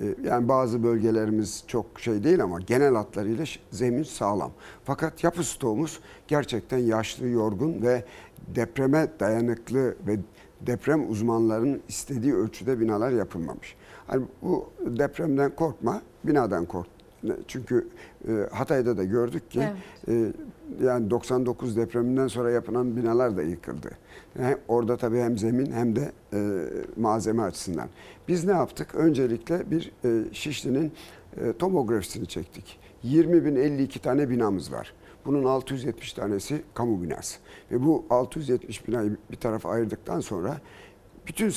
[0.01, 4.53] e, yani bazı bölgelerimiz çok şey değil ama genel hatlarıyla zemin sağlam.
[4.85, 8.05] Fakat yapı stoğumuz gerçekten yaşlı, yorgun ve
[8.55, 10.19] depreme dayanıklı ve
[10.61, 13.77] deprem uzmanlarının istediği ölçüde binalar yapılmamış.
[14.07, 16.89] Hani bu depremden korkma, binadan kork.
[17.49, 17.89] Çünkü
[18.29, 19.69] e, Hatay'da da gördük ki
[20.09, 20.33] e,
[20.83, 23.91] yani 99 depreminden sonra yapılan binalar da yıkıldı.
[24.37, 27.89] Hem orada tabii hem zemin hem de e, malzeme açısından.
[28.29, 28.95] Biz ne yaptık?
[28.95, 30.93] Öncelikle bir e, Şişli'nin
[31.37, 32.79] e, tomografisini çektik.
[33.03, 34.95] 20 bin 52 tane binamız var.
[35.25, 37.39] Bunun 670 tanesi kamu binası.
[37.71, 40.61] Ve bu 670 binayı bir tarafa ayırdıktan sonra
[41.27, 41.53] bütün e,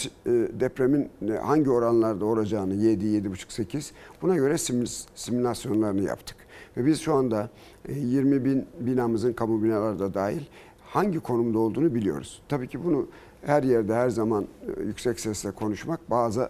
[0.59, 3.91] depremin e, hangi oranlarda olacağını 7, 7,5, 8
[4.21, 6.37] buna göre simül- simülasyonlarını yaptık.
[6.77, 7.49] Ve biz şu anda
[7.89, 10.41] e, 20 bin binamızın kamu binaları da dahil
[10.81, 12.41] hangi konumda olduğunu biliyoruz.
[12.49, 13.07] Tabii ki bunu
[13.41, 16.49] her yerde her zaman e, yüksek sesle konuşmak bazı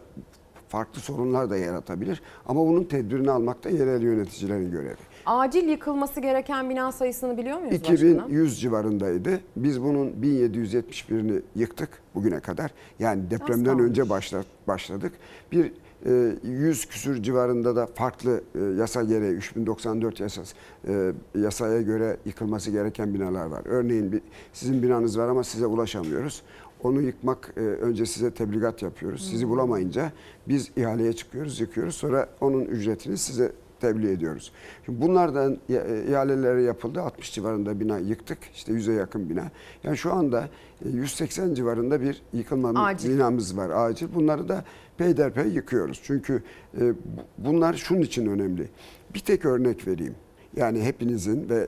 [0.69, 2.21] farklı sorunlar da yaratabilir.
[2.45, 4.95] Ama bunun tedbirini almak da yerel yöneticilerin görevi.
[5.25, 7.95] Acil yıkılması gereken bina sayısını biliyor muyuz başkanım?
[7.95, 9.39] 2100 civarındaydı.
[9.55, 12.71] Biz bunun 1771'ini yıktık bugüne kadar.
[12.99, 15.11] Yani depremden önce başla- başladık.
[15.51, 15.71] Bir
[16.05, 20.53] e, 100 küsür civarında da farklı e, yasa gereği 3094 yasas
[20.87, 23.61] e, yasaya göre yıkılması gereken binalar var.
[23.65, 24.21] Örneğin
[24.53, 26.41] sizin binanız var ama size ulaşamıyoruz.
[26.83, 29.29] Onu yıkmak e, önce size tebligat yapıyoruz.
[29.31, 30.11] Sizi bulamayınca
[30.47, 31.95] biz ihaleye çıkıyoruz, yıkıyoruz.
[31.95, 33.51] Sonra onun ücretini size
[33.81, 34.51] tebliğ ediyoruz.
[34.85, 37.01] Şimdi bunlardan e, ihaleleri yapıldı.
[37.01, 38.37] 60 civarında bina yıktık.
[38.53, 39.51] İşte 100'e yakın bina.
[39.83, 40.49] Yani şu anda
[40.85, 43.09] e, 180 civarında bir yıkılma Acil.
[43.15, 44.07] binamız var acil.
[44.15, 44.63] Bunları da
[44.97, 46.01] peyderpey yıkıyoruz.
[46.03, 46.43] Çünkü
[46.81, 46.95] e, bu-
[47.37, 48.69] bunlar şunun için önemli.
[49.13, 50.15] Bir tek örnek vereyim.
[50.55, 51.67] Yani hepinizin ve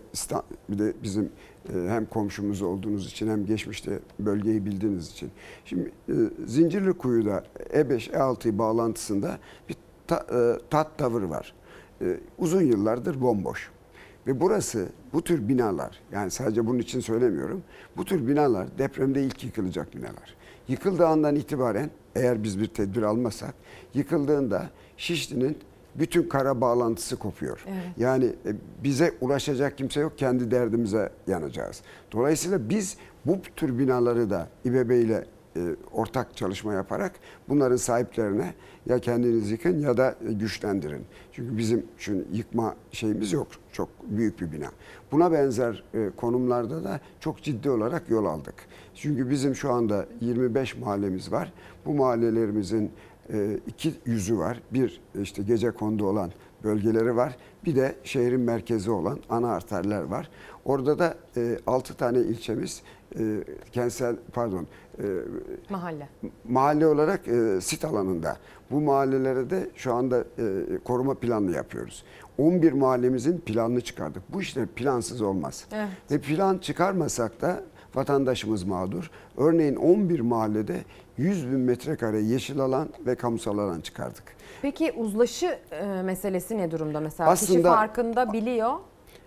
[0.70, 1.30] bir de bizim
[1.74, 5.30] e, hem komşumuz olduğunuz için hem geçmişte bölgeyi bildiğiniz için.
[5.66, 6.14] Şimdi e,
[6.45, 7.43] Zincirlikuyu'da
[7.74, 9.38] E5 E6 bağlantısında
[9.70, 9.76] bir
[10.08, 11.53] ta, e, tat tavır var.
[12.02, 13.72] E, uzun yıllardır bomboş.
[14.28, 17.64] Ve burası bu tür binalar yani sadece bunun için söylemiyorum.
[17.98, 20.36] Bu tür binalar depremde ilk yıkılacak binalar.
[20.68, 23.54] Yıkıldığı andan itibaren eğer biz bir tedbir almasak
[23.93, 25.58] yıkıldığında Şişli'nin
[25.95, 27.66] bütün kara bağlantısı kopuyor.
[27.68, 27.84] Evet.
[27.98, 28.52] Yani e,
[28.84, 30.18] bize ulaşacak kimse yok.
[30.18, 31.82] Kendi derdimize yanacağız.
[32.12, 35.26] Dolayısıyla biz bu tür binaları da İBB ile
[35.91, 37.12] ortak çalışma yaparak
[37.49, 38.53] bunların sahiplerine
[38.86, 41.05] ya kendiniz yıkın ya da e, güçlendirin.
[41.32, 43.47] Çünkü bizim şu yıkma şeyimiz yok.
[43.72, 44.68] Çok büyük bir bina.
[45.12, 48.55] Buna benzer e, konumlarda da çok ciddi olarak yol aldık.
[48.95, 51.53] Çünkü bizim şu anda 25 mahallemiz var.
[51.86, 52.91] Bu mahallelerimizin
[53.34, 54.62] e, iki yüzü var.
[54.74, 56.32] Bir işte gece kondu olan
[56.64, 57.38] bölgeleri var.
[57.66, 60.30] Bir de şehrin merkezi olan ana arterler var.
[60.66, 61.18] Orada da
[61.68, 62.82] 6 tane ilçemiz
[63.20, 64.68] e, kentsel pardon e,
[65.70, 66.10] Mahalle.
[66.50, 68.38] mahalle olarak e, sit alanında.
[68.72, 70.24] Bu mahallelere de şu anda e,
[70.84, 72.04] koruma planı yapıyoruz.
[72.38, 74.24] 11 mahallemizin planını çıkardık.
[74.34, 75.66] Bu işler plansız olmaz.
[75.72, 75.88] Evet.
[76.12, 77.64] Ve plan çıkarmasak da
[77.95, 79.12] vatandaşımız mağdur.
[79.38, 80.78] Örneğin 11 mahallede
[81.18, 84.24] 100 bin metrekare yeşil alan ve kamusal alan çıkardık.
[84.62, 87.34] Peki uzlaşı e, meselesi ne durumda mesela?
[87.34, 88.74] Kişi Aslında- farkında biliyor.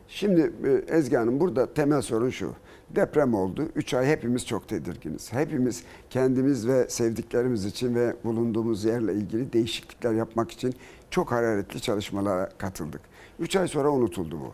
[0.08, 0.52] Şimdi
[0.88, 2.52] e, Ezgi Hanım burada temel sorun şu.
[2.96, 3.68] Deprem oldu.
[3.74, 5.32] 3 ay hepimiz çok tedirginiz.
[5.32, 10.74] Hepimiz kendimiz ve sevdiklerimiz için ve bulunduğumuz yerle ilgili değişiklikler yapmak için
[11.10, 13.00] çok hararetli çalışmalara katıldık.
[13.38, 14.52] 3 ay sonra unutuldu bu.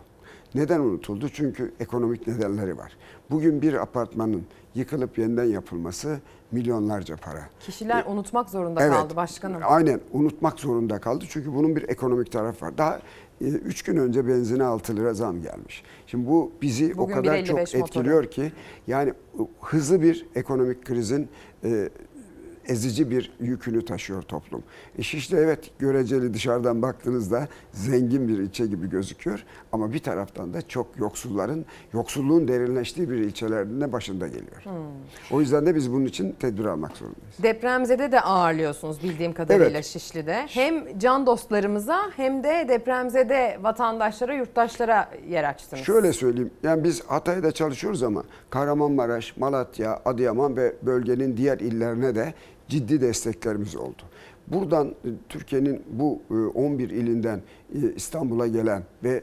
[0.54, 1.28] Neden unutuldu?
[1.28, 2.96] Çünkü ekonomik nedenleri var.
[3.30, 6.18] Bugün bir apartmanın yıkılıp yeniden yapılması
[6.52, 7.48] milyonlarca para.
[7.60, 9.62] Kişiler unutmak zorunda kaldı başkanım.
[9.64, 11.24] Aynen unutmak zorunda kaldı.
[11.28, 12.78] Çünkü bunun bir ekonomik tarafı var.
[12.78, 13.00] Daha
[13.40, 15.82] 3 gün önce benzine 6 lira zam gelmiş.
[16.06, 17.80] Şimdi bu bizi Bugün o kadar 1.55 çok motoru.
[17.82, 18.52] etkiliyor ki
[18.86, 19.12] yani
[19.60, 21.28] hızlı bir ekonomik krizin
[21.64, 21.88] e,
[22.68, 24.62] ezici bir yükünü taşıyor toplum.
[24.98, 30.68] E Şişli evet göreceli dışarıdan baktığınızda zengin bir ilçe gibi gözüküyor ama bir taraftan da
[30.68, 34.64] çok yoksulların, yoksulluğun derinleştiği bir ilçelerinin de başında geliyor.
[34.64, 34.72] Hmm.
[35.30, 37.36] O yüzden de biz bunun için tedbir almak zorundayız.
[37.42, 39.84] Depremzede de ağırlıyorsunuz bildiğim kadarıyla Evet.
[39.84, 40.46] Şişli'de.
[40.48, 45.84] Hem can dostlarımıza hem de depremzede vatandaşlara, yurttaşlara yer açtınız.
[45.84, 46.50] Şöyle söyleyeyim.
[46.62, 52.34] Yani biz Hatay'da çalışıyoruz ama Kahramanmaraş, Malatya, Adıyaman ve bölgenin diğer illerine de
[52.68, 54.02] ciddi desteklerimiz oldu.
[54.48, 57.42] Buradan e, Türkiye'nin bu e, 11 ilinden
[57.74, 59.22] e, İstanbul'a gelen ve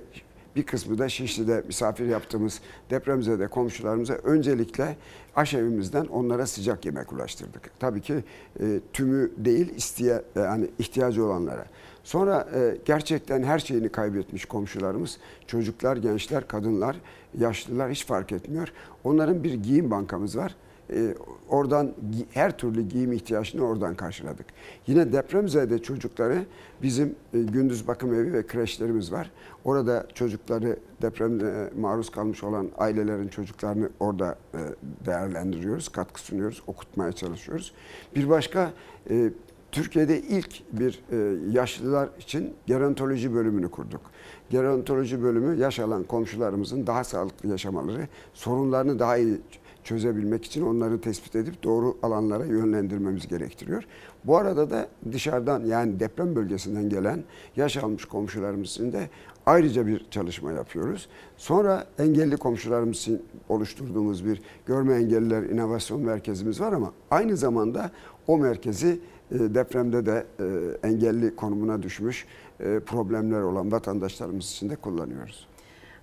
[0.56, 4.96] bir kısmı da Şişli'de misafir yaptığımız depremzede komşularımıza öncelikle
[5.36, 7.80] aşevimizden onlara sıcak yemek ulaştırdık.
[7.80, 8.24] Tabii ki
[8.60, 11.66] e, tümü değil isteye yani ihtiyacı olanlara.
[12.04, 15.18] Sonra e, gerçekten her şeyini kaybetmiş komşularımız,
[15.48, 16.96] çocuklar, gençler, kadınlar,
[17.40, 18.72] yaşlılar hiç fark etmiyor.
[19.04, 20.56] Onların bir giyim bankamız var.
[20.90, 21.16] E,
[21.50, 21.92] oradan
[22.34, 24.46] her türlü giyim ihtiyaçını oradan karşıladık.
[24.88, 26.46] Yine depremzede çocukları
[26.82, 29.32] bizim e, gündüz bakım evi ve kreşlerimiz var.
[29.64, 34.60] Orada çocukları depremde maruz kalmış olan ailelerin çocuklarını orada e,
[35.06, 37.74] değerlendiriyoruz, katkı sunuyoruz, okutmaya çalışıyoruz.
[38.16, 38.72] Bir başka
[39.10, 39.30] e,
[39.72, 44.02] Türkiye'de ilk bir e, yaşlılar için gerontoloji bölümünü kurduk.
[44.50, 49.42] Gerontoloji bölümü yaş alan komşularımızın daha sağlıklı yaşamaları, sorunlarını daha iyi
[49.84, 53.84] çözebilmek için onları tespit edip doğru alanlara yönlendirmemiz gerektiriyor.
[54.26, 57.24] Bu arada da dışarıdan yani deprem bölgesinden gelen
[57.56, 59.10] yaş almış komşularımız için de
[59.46, 61.08] ayrıca bir çalışma yapıyoruz.
[61.38, 67.92] Sonra engelli komşularımız için oluşturduğumuz bir görme engelliler inovasyon merkezimiz var ama aynı zamanda
[68.28, 69.00] o merkezi
[69.32, 72.26] e, depremde de e, engelli konumuna düşmüş
[72.60, 75.53] e, problemler olan vatandaşlarımız için de kullanıyoruz.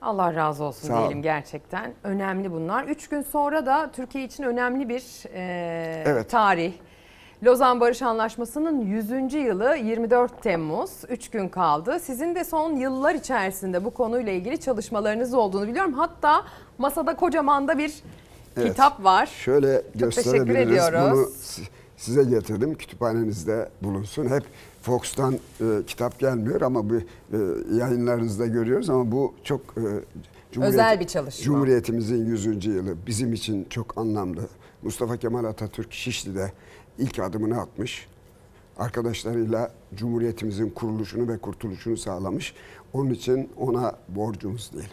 [0.02, 1.02] Allah razı olsun Sağ olun.
[1.02, 1.94] diyelim gerçekten.
[2.04, 2.84] Önemli bunlar.
[2.84, 5.02] Üç gün sonra da Türkiye için önemli bir
[5.34, 6.30] e, Evet.
[6.30, 6.72] tarih.
[7.44, 9.34] Lozan Barış Anlaşması'nın 100.
[9.34, 10.90] yılı 24 Temmuz.
[11.08, 12.00] 3 gün kaldı.
[12.00, 15.92] Sizin de son yıllar içerisinde bu konuyla ilgili çalışmalarınız olduğunu biliyorum.
[15.92, 16.44] Hatta
[16.78, 17.94] masada kocaman da bir
[18.56, 18.68] Evet.
[18.68, 19.26] kitap var.
[19.26, 20.82] Şöyle teşekkür gösterebiliriz.
[20.92, 21.62] Bunu si-
[21.96, 22.74] size getirdim.
[22.74, 24.26] Kütüphanenizde bulunsun.
[24.30, 24.42] Hep
[24.82, 27.02] Fox'tan e, kitap gelmiyor ama bu e,
[27.74, 31.44] yayınlarınızda görüyoruz ama bu çok e, Özel bir çalışma.
[31.44, 32.66] Cumhuriyetimizin 100.
[32.66, 34.48] yılı bizim için çok anlamlı
[34.82, 36.52] Mustafa Kemal Atatürk Şişli'de
[36.98, 38.08] ilk adımını atmış.
[38.78, 42.54] Arkadaşlarıyla Cumhuriyetimizin kuruluşunu ve kurtuluşunu sağlamış.
[42.92, 44.90] Onun için ona borcumuz diyelim.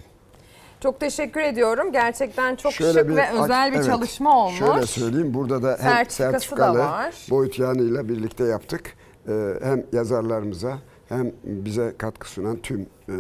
[0.80, 1.92] Çok teşekkür ediyorum.
[1.92, 4.60] Gerçekten çok Şöyle şık ve özel bir evet, çalışma olmuş.
[4.60, 7.16] Şöyle söyleyeyim burada da hem Sertifikası da sertifikalı var.
[7.30, 8.94] boyut yanıyla birlikte yaptık.
[9.28, 10.78] Ee, hem yazarlarımıza
[11.10, 13.14] hem bize katkı sunan tüm e,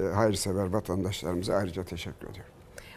[0.00, 2.52] e, hayırsever vatandaşlarımıza ayrıca teşekkür ediyorum.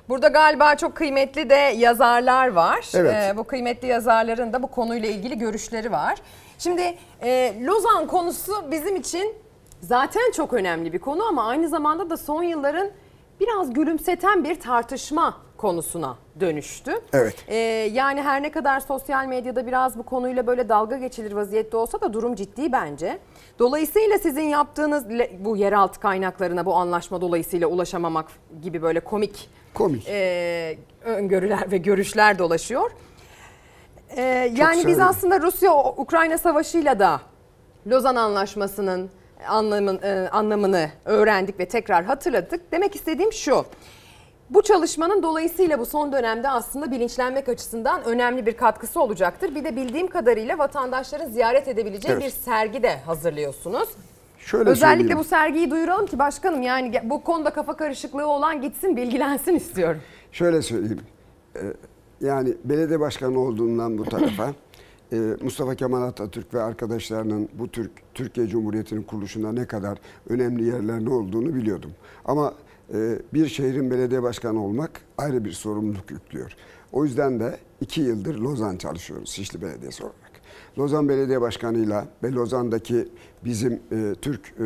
[0.09, 2.89] Burada galiba çok kıymetli de yazarlar var.
[2.93, 3.13] Evet.
[3.13, 6.17] Ee, bu kıymetli yazarların da bu konuyla ilgili görüşleri var.
[6.57, 9.35] Şimdi e, Lozan konusu bizim için
[9.81, 12.89] zaten çok önemli bir konu ama aynı zamanda da son yılların
[13.39, 16.91] biraz gülümseten bir tartışma konusuna dönüştü.
[17.13, 17.35] Evet.
[17.47, 17.55] Ee,
[17.93, 22.13] yani her ne kadar sosyal medyada biraz bu konuyla böyle dalga geçilir vaziyette olsa da
[22.13, 23.19] durum ciddi bence.
[23.59, 25.05] Dolayısıyla sizin yaptığınız
[25.39, 28.25] bu yeraltı kaynaklarına bu anlaşma dolayısıyla ulaşamamak
[28.61, 30.07] gibi böyle komik Komik.
[30.09, 32.91] e, öngörüler ve görüşler dolaşıyor.
[34.09, 34.21] E,
[34.55, 37.21] yani biz aslında Rusya-Ukrayna savaşıyla da
[37.87, 39.09] Lozan Anlaşması'nın
[39.47, 42.71] anlamın, e, anlamını öğrendik ve tekrar hatırladık.
[42.71, 43.65] Demek istediğim şu.
[44.49, 49.55] Bu çalışmanın dolayısıyla bu son dönemde aslında bilinçlenmek açısından önemli bir katkısı olacaktır.
[49.55, 52.23] Bir de bildiğim kadarıyla vatandaşların ziyaret edebileceği Evet.
[52.25, 53.89] bir sergi de hazırlıyorsunuz.
[54.39, 55.19] Şöyle Özellikle söyleyeyim.
[55.19, 60.01] bu sergiyi duyuralım ki başkanım yani bu konuda kafa karışıklığı olan gitsin bilgilensin istiyorum.
[60.31, 61.01] Şöyle söyleyeyim.
[61.55, 61.59] Ee,
[62.21, 64.53] Yani belediye başkanı olduğumdan bu tarafa
[65.11, 69.97] e, Mustafa Kemal Atatürk ve arkadaşlarının bu Türk Türkiye Cumhuriyeti'nin kuruluşunda ne kadar
[70.29, 71.91] önemli yerlerinde olduğunu biliyordum.
[72.25, 72.53] Ama
[73.33, 76.51] bir şehrin belediye başkanı olmak ayrı bir sorumluluk yüklüyor.
[76.91, 80.31] O yüzden de iki yıldır Lozan çalışıyoruz Şişli Belediyesi olarak.
[80.77, 83.07] Lozan Belediye Başkanı'yla ve Lozan'daki
[83.45, 84.65] bizim e, Türk e,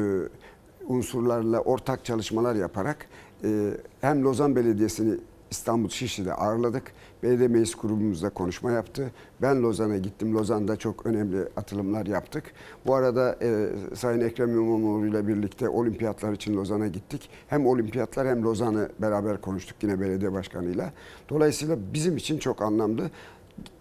[0.87, 3.05] unsurlarla ortak çalışmalar yaparak
[3.43, 3.71] e,
[4.01, 5.17] hem Lozan Belediyesi'ni
[5.51, 6.91] İstanbul Şişli'de ağırladık.
[7.23, 9.11] Belediye Meclis Grubumuzda konuşma yaptı.
[9.41, 10.35] Ben Lozan'a gittim.
[10.35, 12.43] Lozan'da çok önemli atılımlar yaptık.
[12.85, 17.29] Bu arada e, Sayın Ekrem İmamoğlu ile birlikte olimpiyatlar için Lozan'a gittik.
[17.47, 20.93] Hem olimpiyatlar hem Lozan'ı beraber konuştuk yine belediye başkanıyla.
[21.29, 23.09] Dolayısıyla bizim için çok anlamlı.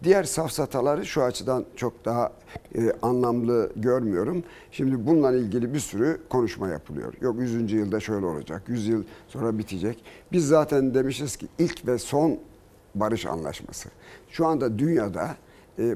[0.05, 2.33] Diğer safsataları şu açıdan çok daha
[2.75, 4.45] e, anlamlı görmüyorum.
[4.71, 7.15] Şimdi bununla ilgili bir sürü konuşma yapılıyor.
[7.21, 7.73] Yok 100.
[7.73, 10.05] yılda şöyle olacak, 100 yıl sonra bitecek.
[10.33, 12.39] Biz zaten demişiz ki ilk ve son
[12.95, 13.89] barış anlaşması.
[14.29, 15.37] Şu anda dünyada
[15.79, 15.95] e,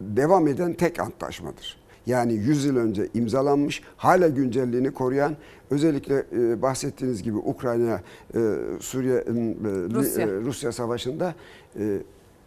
[0.00, 1.86] devam eden tek antlaşmadır.
[2.06, 5.36] Yani 100 yıl önce imzalanmış, hala güncelliğini koruyan,
[5.70, 8.00] özellikle e, bahsettiğiniz gibi Ukrayna,
[8.34, 8.40] e,
[8.80, 9.24] Suriye, e,
[9.94, 10.26] Rusya.
[10.26, 11.34] e, Rusya savaşında
[11.78, 11.98] e,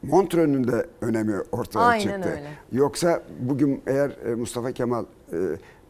[0.04, 2.30] Montreux'ün de önemi ortaya Aynen çıktı.
[2.30, 2.48] öyle.
[2.72, 5.38] Yoksa bugün eğer e, Mustafa Kemal e,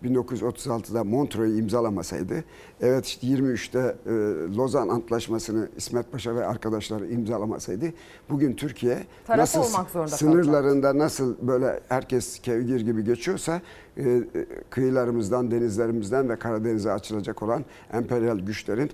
[0.04, 2.44] 1936'da Montreux'u imzalamasaydı,
[2.82, 4.12] evet işte 23'te e,
[4.56, 7.86] Lozan Antlaşması'nı İsmet Paşa ve arkadaşları imzalamasaydı,
[8.30, 13.62] bugün Türkiye Taraf nasıl sınırlarında nasıl böyle herkes kevgir gibi geçiyorsa
[13.98, 14.24] e, e,
[14.70, 18.92] kıyılarımızdan, denizlerimizden ve Karadeniz'e açılacak olan emperyal güçlerin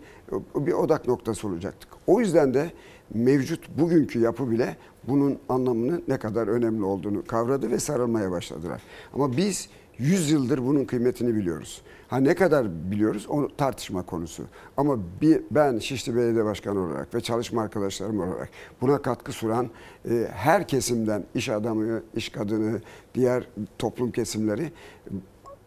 [0.56, 1.90] e, bir odak noktası olacaktık.
[2.08, 2.72] O yüzden de
[3.14, 8.82] mevcut bugünkü yapı bile bunun anlamının ne kadar önemli olduğunu kavradı ve sarılmaya başladılar.
[9.14, 11.82] Ama biz 100 yıldır bunun kıymetini biliyoruz.
[12.08, 14.44] Ha ne kadar biliyoruz o tartışma konusu.
[14.78, 18.50] Ama bir, ben Şişli Belediye Başkanı olarak ve çalışma arkadaşlarım olarak
[18.82, 19.70] buna katkı sunan
[20.10, 22.82] e, her kesimden iş adamı, iş kadını,
[23.16, 24.72] diğer toplum kesimleri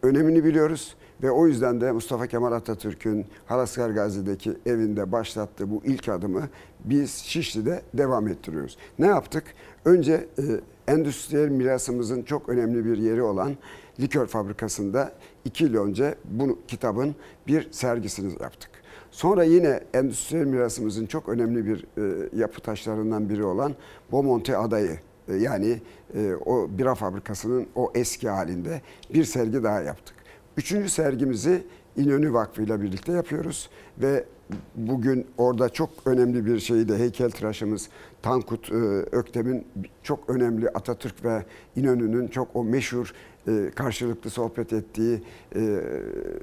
[0.01, 0.95] önemini biliyoruz.
[1.23, 6.49] Ve o yüzden de Mustafa Kemal Atatürk'ün Halaskar Gazi'deki evinde başlattığı bu ilk adımı
[6.85, 8.77] biz Şişli'de devam ettiriyoruz.
[8.99, 9.43] Ne yaptık?
[9.85, 10.43] Önce e,
[10.91, 13.57] endüstriyel mirasımızın çok önemli bir yeri olan
[13.99, 15.11] likör fabrikasında
[15.45, 17.15] iki yıl önce bu kitabın
[17.47, 18.69] bir sergisini yaptık.
[19.11, 23.75] Sonra yine endüstriyel mirasımızın çok önemli bir e, yapı taşlarından biri olan
[24.11, 25.81] Bomonti Adayı e, yani
[26.15, 28.81] e, o bira fabrikasının o eski halinde
[29.13, 30.15] bir sergi daha yaptık.
[30.57, 31.63] Üçüncü sergimizi
[31.97, 33.69] İnönü Vakfı ile birlikte yapıyoruz.
[33.97, 34.25] Ve
[34.75, 37.89] bugün orada çok önemli bir şeyi de heykeltıraşımız
[38.21, 38.75] Tankut e,
[39.11, 39.65] Öktem'in
[40.03, 41.45] çok önemli Atatürk ve
[41.75, 43.13] İnönü'nün çok o meşhur
[43.47, 45.23] e, karşılıklı sohbet ettiği
[45.55, 45.81] e,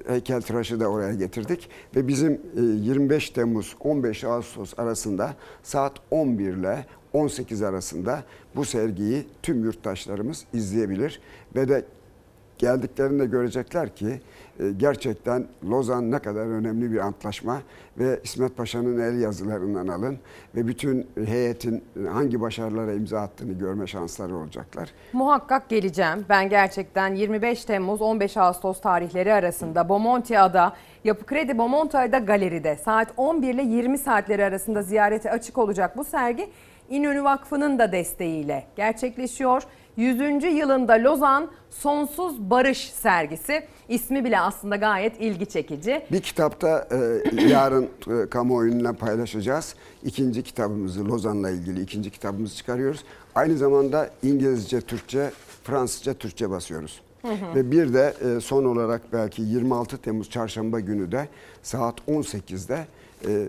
[0.06, 1.70] heykeltıraşı da oraya getirdik.
[1.96, 8.22] Ve bizim e, 25 Temmuz 15 Ağustos arasında saat 11 ile 18 arasında
[8.56, 11.20] bu sergiyi tüm yurttaşlarımız izleyebilir.
[11.56, 11.84] Ve de
[12.58, 14.20] geldiklerinde görecekler ki
[14.76, 17.62] gerçekten Lozan ne kadar önemli bir antlaşma
[17.98, 20.18] ve İsmet Paşa'nın el yazılarından alın
[20.54, 24.92] ve bütün heyetin hangi başarılara imza attığını görme şansları olacaklar.
[25.12, 26.24] Muhakkak geleceğim.
[26.28, 30.72] Ben gerçekten 25 Temmuz 15 Ağustos tarihleri arasında Bomontia'da
[31.04, 36.50] Yapı Kredi Bomontia'da galeride saat 11 ile 20 saatleri arasında ziyarete açık olacak bu sergi
[36.90, 39.62] İnönü Vakfı'nın da desteğiyle gerçekleşiyor.
[39.96, 40.44] 100.
[40.44, 43.62] yılında Lozan Sonsuz Barış sergisi.
[43.88, 46.06] İsmi bile aslında gayet ilgi çekici.
[46.12, 49.74] Bir kitapta e, yarın e, kamuoyuyla paylaşacağız.
[50.04, 53.04] İkinci kitabımızı Lozan'la ilgili ikinci kitabımızı çıkarıyoruz.
[53.34, 55.30] Aynı zamanda İngilizce, Türkçe,
[55.64, 57.00] Fransızca, Türkçe basıyoruz.
[57.22, 57.54] Hı hı.
[57.54, 61.28] Ve bir de e, son olarak belki 26 Temmuz Çarşamba günü de
[61.62, 62.86] saat 18'de
[63.26, 63.48] e,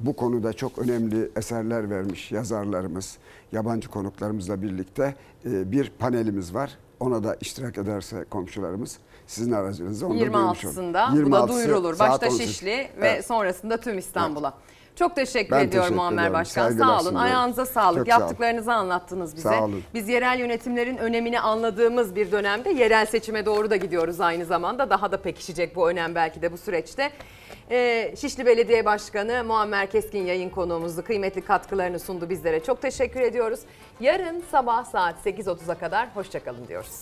[0.00, 3.18] bu konuda çok önemli eserler vermiş yazarlarımız,
[3.52, 5.14] yabancı konuklarımızla birlikte
[5.44, 6.78] e, bir panelimiz var.
[7.00, 10.74] Ona da iştirak ederse komşularımız sizin aracınızla onu da duymuş olur.
[10.74, 11.98] 26'sında bu da 26'sı duyurulur.
[11.98, 12.38] Başta 18.
[12.50, 13.26] Şişli ve Evet.
[13.26, 14.54] sonrasında tüm İstanbul'a.
[14.96, 16.34] Çok teşekkür Ben ediyorum teşekkür Muammer ederim.
[16.34, 16.62] Başkan.
[16.62, 16.98] Saygılar Sağ olun.
[16.98, 17.26] sunuyorum.
[17.26, 17.98] Ayağınıza sağlık.
[17.98, 18.20] Çok sağ olun.
[18.20, 19.48] Yaptıklarınızı anlattınız bize.
[19.48, 19.84] Sağ olun.
[19.94, 24.90] Biz yerel yönetimlerin önemini anladığımız bir dönemde yerel seçime doğru da gidiyoruz aynı zamanda.
[24.90, 27.10] Daha da pekişecek bu önem belki de bu süreçte.
[27.70, 31.04] Ee, Şişli Belediye Başkanı Muammer Keskin yayın konuğumuzdu.
[31.04, 32.60] Kıymetli katkılarını sundu bizlere.
[32.64, 33.60] Çok teşekkür ediyoruz.
[34.00, 37.00] Yarın sabah saat 8.30'a kadar hoşçakalın diyoruz.